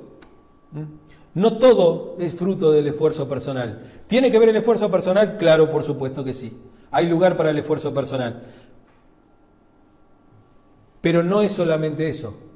¿Mm? 0.71 1.39
No 1.39 1.59
todo 1.59 2.15
es 2.17 2.33
fruto 2.33 2.71
del 2.71 2.87
esfuerzo 2.87 3.29
personal. 3.29 3.83
¿Tiene 4.07 4.31
que 4.31 4.39
ver 4.39 4.49
el 4.49 4.55
esfuerzo 4.55 4.89
personal? 4.89 5.37
Claro, 5.37 5.69
por 5.69 5.83
supuesto 5.83 6.23
que 6.23 6.33
sí. 6.33 6.51
Hay 6.89 7.05
lugar 7.05 7.37
para 7.37 7.51
el 7.51 7.59
esfuerzo 7.59 7.93
personal. 7.93 8.41
Pero 10.99 11.21
no 11.21 11.43
es 11.43 11.51
solamente 11.51 12.09
eso. 12.09 12.46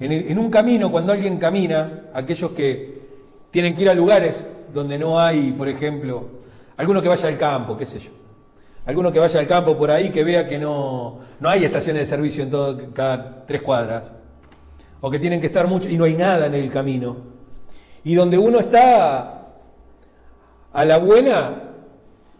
En, 0.00 0.38
un 0.38 0.50
camino, 0.50 0.90
cuando 0.90 1.12
alguien 1.12 1.38
camina, 1.38 2.06
aquellos 2.12 2.50
que 2.50 3.02
tienen 3.50 3.74
que 3.74 3.82
ir 3.82 3.88
a 3.88 3.94
lugares 3.94 4.46
donde 4.72 4.98
no 4.98 5.20
hay, 5.20 5.52
por 5.52 5.68
ejemplo, 5.68 6.26
alguno 6.76 7.00
que 7.00 7.08
vaya 7.08 7.28
al 7.28 7.38
campo, 7.38 7.76
qué 7.76 7.86
sé 7.86 8.00
yo, 8.00 8.10
alguno 8.86 9.12
que 9.12 9.20
vaya 9.20 9.38
al 9.38 9.46
campo 9.46 9.76
por 9.76 9.92
ahí 9.92 10.10
que 10.10 10.24
vea 10.24 10.46
que 10.46 10.58
no, 10.58 11.20
no 11.38 11.48
hay 11.48 11.64
estaciones 11.64 12.02
de 12.02 12.06
servicio 12.06 12.42
en 12.42 12.50
todo, 12.50 12.92
cada 12.92 13.46
tres 13.46 13.62
cuadras, 13.62 14.12
o 15.00 15.10
que 15.10 15.20
tienen 15.20 15.40
que 15.40 15.46
estar 15.46 15.68
mucho 15.68 15.88
y 15.88 15.96
no 15.96 16.04
hay 16.04 16.14
nada 16.14 16.46
en 16.46 16.54
el 16.54 16.70
camino, 16.70 17.16
y 18.02 18.16
donde 18.16 18.36
uno 18.36 18.58
está 18.58 19.44
a 20.72 20.84
la 20.84 20.98
buena, 20.98 21.73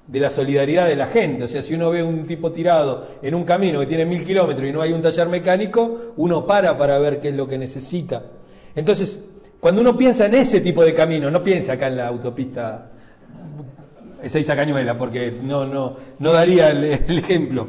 de 0.07 0.21
la 0.21 0.31
solidaridad 0.31 0.87
de 0.87 0.97
la 0.97 1.07
gente. 1.07 1.45
O 1.45 1.49
sea, 1.49 1.63
si 1.63 1.75
uno 1.75 1.91
ve 1.91 2.03
un 2.03 2.27
tipo 2.27 2.53
tirado 2.53 3.07
en 3.23 3.35
un 3.35 3.45
camino 3.45 3.81
que 3.81 3.87
tiene 3.87 4.05
mil 4.05 4.23
kilómetros 4.23 4.69
y 4.69 4.73
no 4.73 4.83
hay 4.83 4.93
un 4.93 5.01
taller 5.01 5.29
mecánico, 5.29 6.13
uno 6.17 6.47
para 6.47 6.77
para 6.77 6.99
ver 6.99 7.21
qué 7.21 7.29
es 7.29 7.35
lo 7.35 7.49
que 7.49 7.57
necesita. 7.57 8.23
Entonces, 8.75 9.23
cuando 9.61 9.81
uno 9.81 9.97
piensa 9.97 10.27
en 10.27 10.35
ese 10.35 10.61
tipo 10.61 10.85
de 10.85 10.93
camino, 10.93 11.31
no 11.31 11.43
piensa 11.43 11.73
acá 11.73 11.87
en 11.87 11.97
la 11.97 12.09
autopista 12.09 12.91
Ezeiza 14.23 14.57
Cañuela, 14.57 14.97
porque 14.99 15.31
no, 15.43 15.67
no, 15.67 15.97
no 16.19 16.33
daría 16.33 16.71
el, 16.71 16.85
ejemplo. 17.19 17.69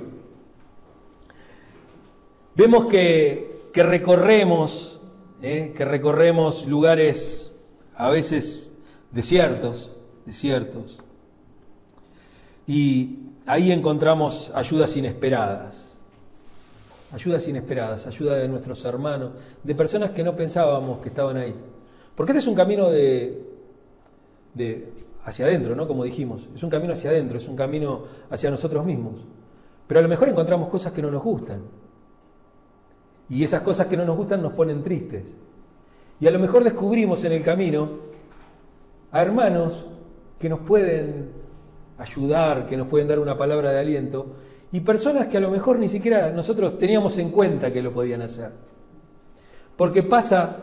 Vemos 2.56 2.86
que, 2.86 3.70
que 3.74 3.84
recorremos, 3.84 5.02
¿eh? 5.42 5.74
que 5.76 5.86
recorremos 5.86 6.66
lugares 6.66 7.54
a 7.96 8.10
veces 8.10 8.70
desiertos, 9.12 9.92
desiertos, 10.26 11.00
y 12.68 13.20
ahí 13.46 13.72
encontramos 13.72 14.52
ayudas 14.56 14.96
inesperadas, 14.98 16.00
ayudas 17.12 17.48
inesperadas, 17.48 18.08
ayuda 18.08 18.36
de 18.36 18.48
nuestros 18.48 18.84
hermanos, 18.86 19.32
de 19.64 19.76
personas 19.76 20.12
que 20.12 20.24
no 20.24 20.36
pensábamos 20.36 21.00
que 21.00 21.10
estaban 21.10 21.38
ahí. 21.38 21.54
Porque 22.16 22.32
este 22.32 22.40
es 22.40 22.48
un 22.48 22.56
camino 22.56 22.90
de, 22.90 23.42
de 24.54 24.92
hacia 25.26 25.46
adentro, 25.46 25.76
¿no? 25.76 25.88
Como 25.88 26.04
dijimos, 26.04 26.48
es 26.56 26.64
un 26.64 26.70
camino 26.70 26.94
hacia 26.94 27.10
adentro, 27.10 27.38
es 27.38 27.48
un 27.48 27.56
camino 27.56 28.04
hacia 28.30 28.50
nosotros 28.50 28.86
mismos. 28.86 29.22
Pero 29.88 30.00
a 30.00 30.04
lo 30.04 30.10
mejor 30.10 30.30
encontramos 30.30 30.70
cosas 30.70 30.94
que 30.94 31.02
no 31.02 31.12
nos 31.12 31.24
gustan. 31.24 31.62
Y 33.30 33.44
esas 33.44 33.62
cosas 33.62 33.88
que 33.88 33.98
no 33.98 34.06
nos 34.06 34.16
gustan 34.18 34.42
nos 34.42 34.54
ponen 34.54 34.84
tristes. 34.84 35.38
Y 36.20 36.28
a 36.28 36.32
lo 36.32 36.40
mejor 36.40 36.64
descubrimos 36.64 37.24
en 37.26 37.34
el 37.34 37.44
camino 37.44 37.90
a 39.12 39.22
hermanos 39.22 39.86
que 40.40 40.48
nos 40.50 40.60
pueden 40.60 41.45
ayudar, 41.98 42.66
que 42.66 42.78
nos 42.78 42.88
pueden 42.88 43.08
dar 43.08 43.20
una 43.20 43.38
palabra 43.38 43.72
de 43.72 43.80
aliento, 43.80 44.28
y 44.72 44.82
personas 44.82 45.28
que 45.28 45.38
a 45.38 45.40
lo 45.40 45.50
mejor 45.50 45.80
ni 45.80 45.88
siquiera 45.88 46.32
nosotros 46.32 46.78
teníamos 46.78 47.18
en 47.18 47.30
cuenta 47.30 47.72
que 47.72 47.82
lo 47.82 47.94
podían 47.94 48.22
hacer. 48.22 48.52
Porque 49.76 50.04
pasa 50.04 50.58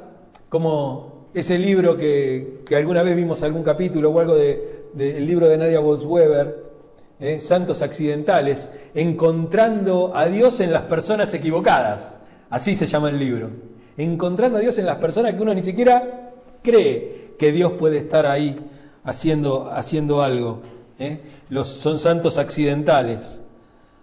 como 0.49 1.29
ese 1.35 1.59
libro 1.59 1.97
que, 1.97 2.63
alguna 2.77 3.03
vez 3.03 3.17
vimos 3.17 3.43
algún 3.43 3.63
capítulo 3.63 4.11
o 4.11 4.21
algo 4.21 4.35
del 4.35 4.61
de, 4.93 5.21
libro 5.21 5.49
de 5.49 5.57
Nadia 5.57 5.81
Bolsweber, 5.81 6.73
¿eh? 7.21 7.41
Santos 7.41 7.83
Accidentales, 7.83 8.71
encontrando 8.95 10.13
a 10.15 10.27
Dios 10.27 10.61
en 10.61 10.73
las 10.73 10.83
personas 10.83 11.33
equivocadas. 11.33 12.19
Así 12.51 12.77
se 12.77 12.87
llama 12.87 13.09
el 13.09 13.19
libro. 13.19 13.51
Encontrando 13.97 14.59
a 14.59 14.61
Dios 14.61 14.77
en 14.79 14.87
las 14.87 14.97
personas 14.97 15.35
que 15.35 15.43
uno 15.43 15.55
ni 15.55 15.63
siquiera 15.63 16.33
cree 16.63 17.35
que 17.39 17.53
Dios 17.53 17.73
puede 17.73 17.99
estar 17.99 18.27
ahí 18.27 18.57
haciendo, 19.05 19.71
haciendo 19.71 20.23
algo. 20.23 20.61
¿Eh? 21.03 21.21
Los, 21.51 21.69
son 21.69 21.99
santos 21.99 22.39
accidentales. 22.39 23.43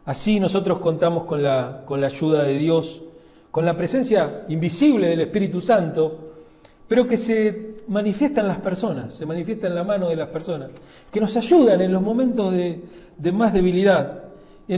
Así 0.09 0.39
nosotros 0.39 0.79
contamos 0.79 1.25
con 1.25 1.43
la, 1.43 1.83
ayuda 2.03 2.43
de 2.43 2.57
Dios, 2.57 3.03
con 3.51 3.63
la 3.63 3.77
presencia 3.77 4.43
invisible 4.47 5.07
del 5.07 5.21
Espíritu 5.21 5.61
Santo, 5.61 6.31
pero 6.87 7.07
que 7.07 7.15
se 7.15 7.75
manifiesta 7.87 8.41
en 8.41 8.47
las 8.47 8.57
personas, 8.57 9.13
se 9.13 9.25
manifiesta 9.27 9.67
en 9.67 9.75
la 9.75 9.83
mano 9.83 10.09
de 10.09 10.15
las 10.15 10.29
personas, 10.29 10.71
que 11.11 11.19
nos 11.19 11.37
ayudan 11.37 11.81
en 11.81 11.93
los 11.93 12.01
momentos 12.01 12.51
de, 12.51 12.81
más 13.31 13.53
debilidad. 13.53 14.23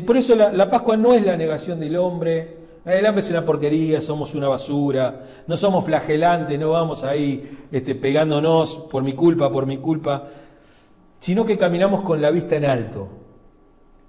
Por 0.06 0.18
eso 0.18 0.36
la, 0.36 0.70
Pascua 0.70 0.98
no 0.98 1.14
es 1.14 1.26
la 1.26 1.38
negación 1.38 1.80
del 1.80 1.96
hombre, 1.96 2.58
el 2.84 3.06
hambre 3.06 3.22
es 3.22 3.30
una 3.30 3.46
porquería, 3.46 4.02
somos 4.02 4.36
una 4.36 4.50
basura, 4.50 5.22
no 5.48 5.56
somos 5.56 5.86
flagelantes, 5.86 6.60
no 6.60 6.72
vamos 6.72 7.06
ahí 7.06 7.60
este, 7.72 7.96
pegándonos 7.96 8.76
por 8.76 9.04
mi 9.04 9.14
culpa, 9.14 9.50
por 9.50 9.66
mi 9.66 9.78
culpa 9.78 10.28
sino 11.22 11.46
que 11.46 11.56
caminamos 11.56 12.02
con 12.02 12.20
la 12.20 12.32
vista 12.32 12.56
en 12.56 12.66
alto. 12.66 13.08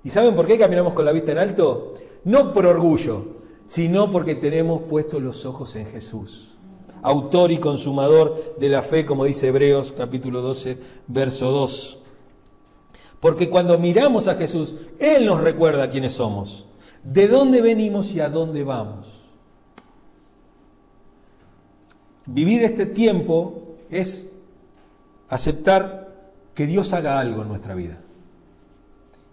¿Y 0.02 0.08
saben 0.08 0.34
por 0.34 0.46
qué 0.46 0.58
caminamos 0.58 0.94
con 0.94 1.04
la 1.04 1.12
vista 1.12 1.32
en 1.32 1.38
alto? 1.38 1.92
No 2.24 2.54
por 2.54 2.64
orgullo, 2.64 3.26
sino 3.66 4.10
porque 4.10 4.34
tenemos 4.34 4.84
puestos 4.84 5.22
los 5.22 5.44
ojos 5.44 5.76
en 5.76 5.84
Jesús, 5.84 6.54
autor 7.02 7.52
y 7.52 7.58
consumador 7.58 8.56
de 8.58 8.68
la 8.70 8.80
fe, 8.80 9.04
como 9.04 9.26
dice 9.26 9.48
Hebreos 9.48 9.92
capítulo 9.94 10.40
12, 10.40 10.78
verso 11.06 11.50
2. 11.50 11.98
Porque 13.20 13.50
cuando 13.50 13.78
miramos 13.78 14.26
a 14.26 14.34
Jesús, 14.36 14.74
Él 14.98 15.26
nos 15.26 15.42
recuerda 15.42 15.90
quiénes 15.90 16.12
somos. 16.12 16.66
de 17.04 17.26
dónde 17.26 17.60
venimos 17.60 18.14
y 18.14 18.20
a 18.20 18.28
dónde 18.28 18.62
vamos. 18.62 19.08
Vivir 22.24 22.62
este 22.62 22.86
tiempo 22.86 23.74
es 23.90 24.30
aceptar 25.28 26.02
que 26.54 26.66
Dios 26.66 26.92
haga 26.92 27.18
algo 27.18 27.42
en 27.42 27.48
nuestra 27.48 27.74
vida 27.74 27.98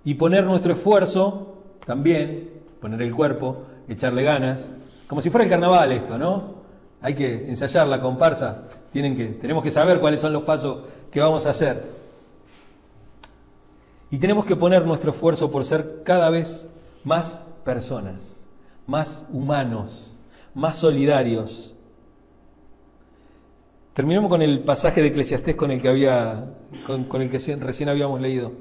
y 0.04 0.16
poner 0.16 0.46
nuestro 0.46 0.74
esfuerzo 0.74 1.56
también, 1.86 2.50
poner 2.80 3.02
el 3.02 3.14
cuerpo, 3.14 3.64
echarle 3.88 4.24
ganas, 4.24 4.70
como 5.08 5.22
si 5.22 5.30
fuera 5.30 5.44
el 5.44 5.50
carnaval 5.50 5.92
esto, 5.92 6.18
¿no? 6.18 6.60
Hay 7.02 7.16
que 7.16 7.48
ensayar 7.48 7.88
la 7.88 8.02
comparsa, 8.02 8.64
tienen 8.92 9.16
que, 9.16 9.26
tenemos 9.28 9.64
que 9.64 9.72
saber 9.72 10.00
cuáles 10.00 10.22
son 10.22 10.34
los 10.34 10.44
pasos 10.44 10.88
que 11.12 11.20
vamos 11.20 11.46
a 11.46 11.52
hacer. 11.52 11.84
Y 14.12 14.18
tenemos 14.18 14.46
que 14.46 14.56
poner 14.56 14.86
nuestro 14.86 15.12
esfuerzo 15.12 15.52
por 15.52 15.66
ser 15.66 16.02
cada 16.04 16.30
vez 16.30 16.70
más 17.04 17.42
personas, 17.64 18.42
más 18.88 19.26
humanos, 19.32 20.16
más 20.54 20.78
solidarios. 20.78 21.76
Terminemos 24.00 24.30
con 24.30 24.42
el 24.42 24.62
pasaje 24.62 25.02
de 25.02 25.08
Eclesiastés 25.08 25.58
con 25.58 25.72
el 25.72 25.82
que, 25.82 25.90
había, 25.90 26.54
con, 26.88 27.22
el 27.22 27.30
que 27.30 27.38
recién 27.58 27.90
habíamos 27.90 28.22
leído. 28.22 28.54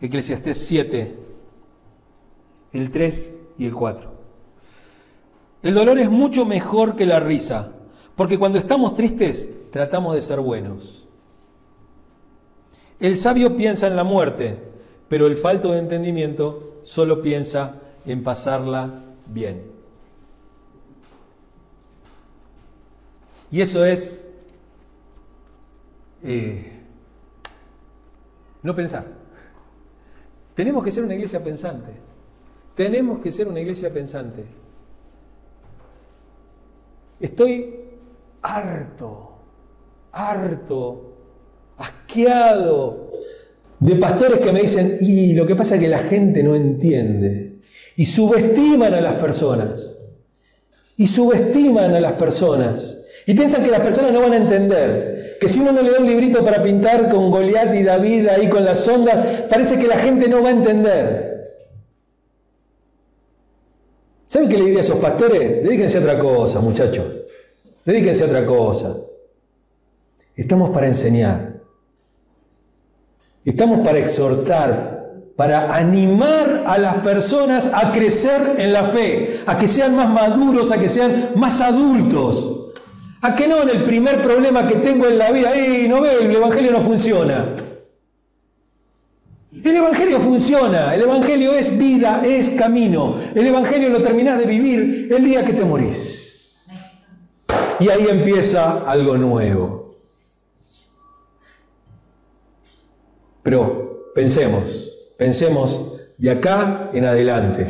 Eclesiastés 0.00 0.66
7, 0.66 1.16
el 2.72 2.90
3 2.90 3.34
y 3.58 3.66
el 3.66 3.72
4. 3.72 4.12
El 5.62 5.74
dolor 5.74 5.96
es 6.00 6.10
mucho 6.10 6.44
mejor 6.44 6.96
que 6.96 7.06
la 7.06 7.20
risa, 7.20 7.70
porque 8.16 8.36
cuando 8.36 8.58
estamos 8.58 8.96
tristes 8.96 9.48
tratamos 9.70 10.16
de 10.16 10.22
ser 10.22 10.40
buenos. 10.40 11.06
El 12.98 13.14
sabio 13.14 13.54
piensa 13.54 13.86
en 13.86 13.94
la 13.94 14.02
muerte, 14.02 14.58
pero 15.06 15.28
el 15.28 15.36
falto 15.36 15.70
de 15.70 15.78
entendimiento 15.78 16.80
solo 16.82 17.22
piensa 17.22 17.76
en 18.06 18.24
pasarla 18.24 19.04
bien. 19.28 19.70
Y 23.52 23.60
eso 23.60 23.84
es 23.84 24.26
eh, 26.22 26.72
no 28.62 28.74
pensar. 28.74 29.06
Tenemos 30.54 30.84
que 30.84 30.92
ser 30.92 31.04
una 31.04 31.14
iglesia 31.14 31.42
pensante. 31.42 31.92
Tenemos 32.74 33.20
que 33.20 33.30
ser 33.30 33.48
una 33.48 33.60
iglesia 33.60 33.92
pensante. 33.92 34.44
Estoy 37.18 37.74
harto, 38.42 39.38
harto, 40.12 41.16
asqueado 41.76 43.10
de 43.78 43.96
pastores 43.96 44.38
que 44.38 44.52
me 44.52 44.60
dicen, 44.62 44.96
y 45.00 45.32
lo 45.32 45.46
que 45.46 45.56
pasa 45.56 45.76
es 45.76 45.80
que 45.80 45.88
la 45.88 46.00
gente 46.00 46.42
no 46.42 46.54
entiende. 46.54 47.60
Y 47.96 48.04
subestiman 48.04 48.94
a 48.94 49.00
las 49.00 49.14
personas. 49.14 49.94
Y 50.96 51.06
subestiman 51.06 51.94
a 51.94 52.00
las 52.00 52.12
personas. 52.12 52.98
Y 53.26 53.34
piensan 53.34 53.64
que 53.64 53.70
las 53.70 53.80
personas 53.80 54.12
no 54.12 54.20
van 54.20 54.32
a 54.32 54.36
entender. 54.36 55.09
Que 55.40 55.48
si 55.48 55.58
uno 55.58 55.72
no 55.72 55.80
le 55.80 55.90
da 55.90 56.00
un 56.00 56.06
librito 56.06 56.44
para 56.44 56.62
pintar 56.62 57.08
con 57.08 57.30
Goliat 57.30 57.74
y 57.74 57.82
David 57.82 58.28
ahí 58.28 58.48
con 58.50 58.62
las 58.62 58.86
ondas, 58.86 59.44
parece 59.48 59.78
que 59.78 59.86
la 59.86 59.96
gente 59.96 60.28
no 60.28 60.42
va 60.42 60.50
a 60.50 60.52
entender. 60.52 61.30
¿Saben 64.26 64.50
qué 64.50 64.58
le 64.58 64.64
diría 64.64 64.80
a 64.80 64.82
esos 64.82 64.98
pastores? 64.98 65.62
Dedíquense 65.64 65.96
a 65.96 66.02
otra 66.02 66.18
cosa, 66.18 66.60
muchachos. 66.60 67.06
Dedíquense 67.86 68.22
a 68.22 68.26
otra 68.26 68.44
cosa. 68.44 68.96
Estamos 70.36 70.70
para 70.70 70.86
enseñar. 70.86 71.62
Estamos 73.42 73.80
para 73.80 73.98
exhortar, 73.98 75.24
para 75.36 75.74
animar 75.74 76.64
a 76.66 76.78
las 76.78 76.96
personas 76.96 77.70
a 77.72 77.92
crecer 77.92 78.56
en 78.58 78.74
la 78.74 78.84
fe, 78.84 79.40
a 79.46 79.56
que 79.56 79.66
sean 79.66 79.96
más 79.96 80.10
maduros, 80.10 80.70
a 80.70 80.78
que 80.78 80.90
sean 80.90 81.32
más 81.36 81.62
adultos. 81.62 82.59
A 83.22 83.36
que 83.36 83.46
no 83.46 83.62
en 83.62 83.68
el 83.68 83.84
primer 83.84 84.22
problema 84.22 84.66
que 84.66 84.76
tengo 84.76 85.06
en 85.06 85.18
la 85.18 85.30
vida, 85.30 85.54
¡eh, 85.54 85.86
no 85.88 86.00
ve, 86.00 86.14
el 86.20 86.34
Evangelio 86.34 86.72
no 86.72 86.80
funciona! 86.80 87.56
El 89.52 89.76
Evangelio 89.76 90.20
funciona, 90.20 90.94
el 90.94 91.02
Evangelio 91.02 91.52
es 91.52 91.76
vida, 91.76 92.22
es 92.24 92.50
camino. 92.50 93.16
El 93.34 93.46
Evangelio 93.46 93.88
lo 93.90 94.00
terminás 94.00 94.38
de 94.38 94.46
vivir 94.46 95.08
el 95.10 95.24
día 95.24 95.44
que 95.44 95.52
te 95.52 95.64
morís. 95.64 96.56
Y 97.80 97.88
ahí 97.88 98.06
empieza 98.08 98.84
algo 98.86 99.18
nuevo. 99.18 99.86
Pero 103.42 104.12
pensemos, 104.14 104.96
pensemos 105.18 105.82
de 106.16 106.30
acá 106.30 106.90
en 106.92 107.06
adelante, 107.06 107.66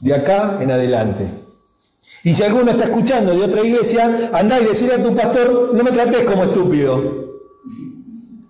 de 0.00 0.14
acá 0.14 0.58
en 0.60 0.72
adelante. 0.72 1.28
Y 2.22 2.34
si 2.34 2.42
alguno 2.42 2.72
está 2.72 2.84
escuchando 2.84 3.34
de 3.34 3.44
otra 3.44 3.62
iglesia, 3.62 4.30
andá 4.34 4.60
y 4.60 4.64
decirle 4.64 4.96
a 4.96 5.02
tu 5.02 5.14
pastor, 5.14 5.72
no 5.74 5.82
me 5.82 5.90
trates 5.90 6.24
como 6.24 6.44
estúpido. 6.44 7.40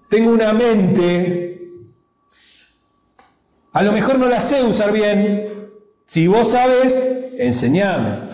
Tengo 0.09 0.33
una 0.33 0.53
mente 0.53 1.51
a 3.73 3.83
lo 3.83 3.93
mejor 3.93 4.19
no 4.19 4.29
la 4.29 4.41
sé 4.41 4.63
usar 4.65 4.93
bien. 4.93 5.71
Si 6.07 6.27
vos 6.27 6.51
sabes, 6.51 7.03
enseñame. 7.39 8.31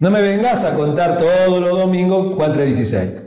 No 0.00 0.10
me 0.10 0.20
vengas 0.20 0.64
a 0.64 0.74
contar 0.74 1.16
todos 1.16 1.60
los 1.60 1.78
domingos 1.78 2.34
Juan 2.34 2.52
3:16. 2.52 3.22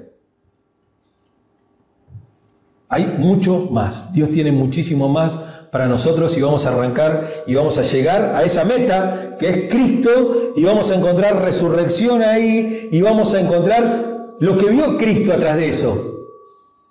Hay 2.89 3.07
mucho 3.17 3.69
más. 3.71 4.13
Dios 4.13 4.29
tiene 4.31 4.51
muchísimo 4.51 5.07
más 5.07 5.41
para 5.71 5.87
nosotros 5.87 6.37
y 6.37 6.41
vamos 6.41 6.65
a 6.65 6.69
arrancar 6.69 7.27
y 7.45 7.55
vamos 7.55 7.77
a 7.77 7.81
llegar 7.81 8.35
a 8.35 8.43
esa 8.43 8.63
meta 8.65 9.35
que 9.37 9.49
es 9.49 9.57
Cristo 9.69 10.53
y 10.55 10.63
vamos 10.63 10.91
a 10.91 10.95
encontrar 10.95 11.41
resurrección 11.43 12.21
ahí 12.21 12.89
y 12.91 13.01
vamos 13.01 13.33
a 13.33 13.39
encontrar 13.39 14.35
lo 14.39 14.57
que 14.57 14.69
vio 14.69 14.97
Cristo 14.97 15.33
atrás 15.33 15.57
de 15.57 15.69
eso. 15.69 16.13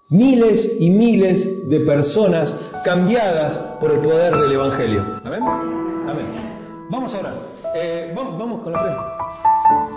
Miles 0.09 0.77
y 0.79 0.91
miles 0.91 1.69
de 1.69 1.81
personas 1.81 2.55
cambiadas 2.85 3.59
por 3.81 3.91
el 3.93 4.01
poder 4.01 4.37
del 4.37 4.53
Evangelio. 4.53 5.05
Amén. 5.25 5.43
Amén. 6.09 6.27
Vamos 6.91 7.15
a 7.15 7.19
orar. 7.19 7.35
Eh, 7.75 8.13
vamos, 8.15 8.39
vamos 8.39 8.63
con 8.63 8.73
la 8.73 8.79
frente. 8.79 9.96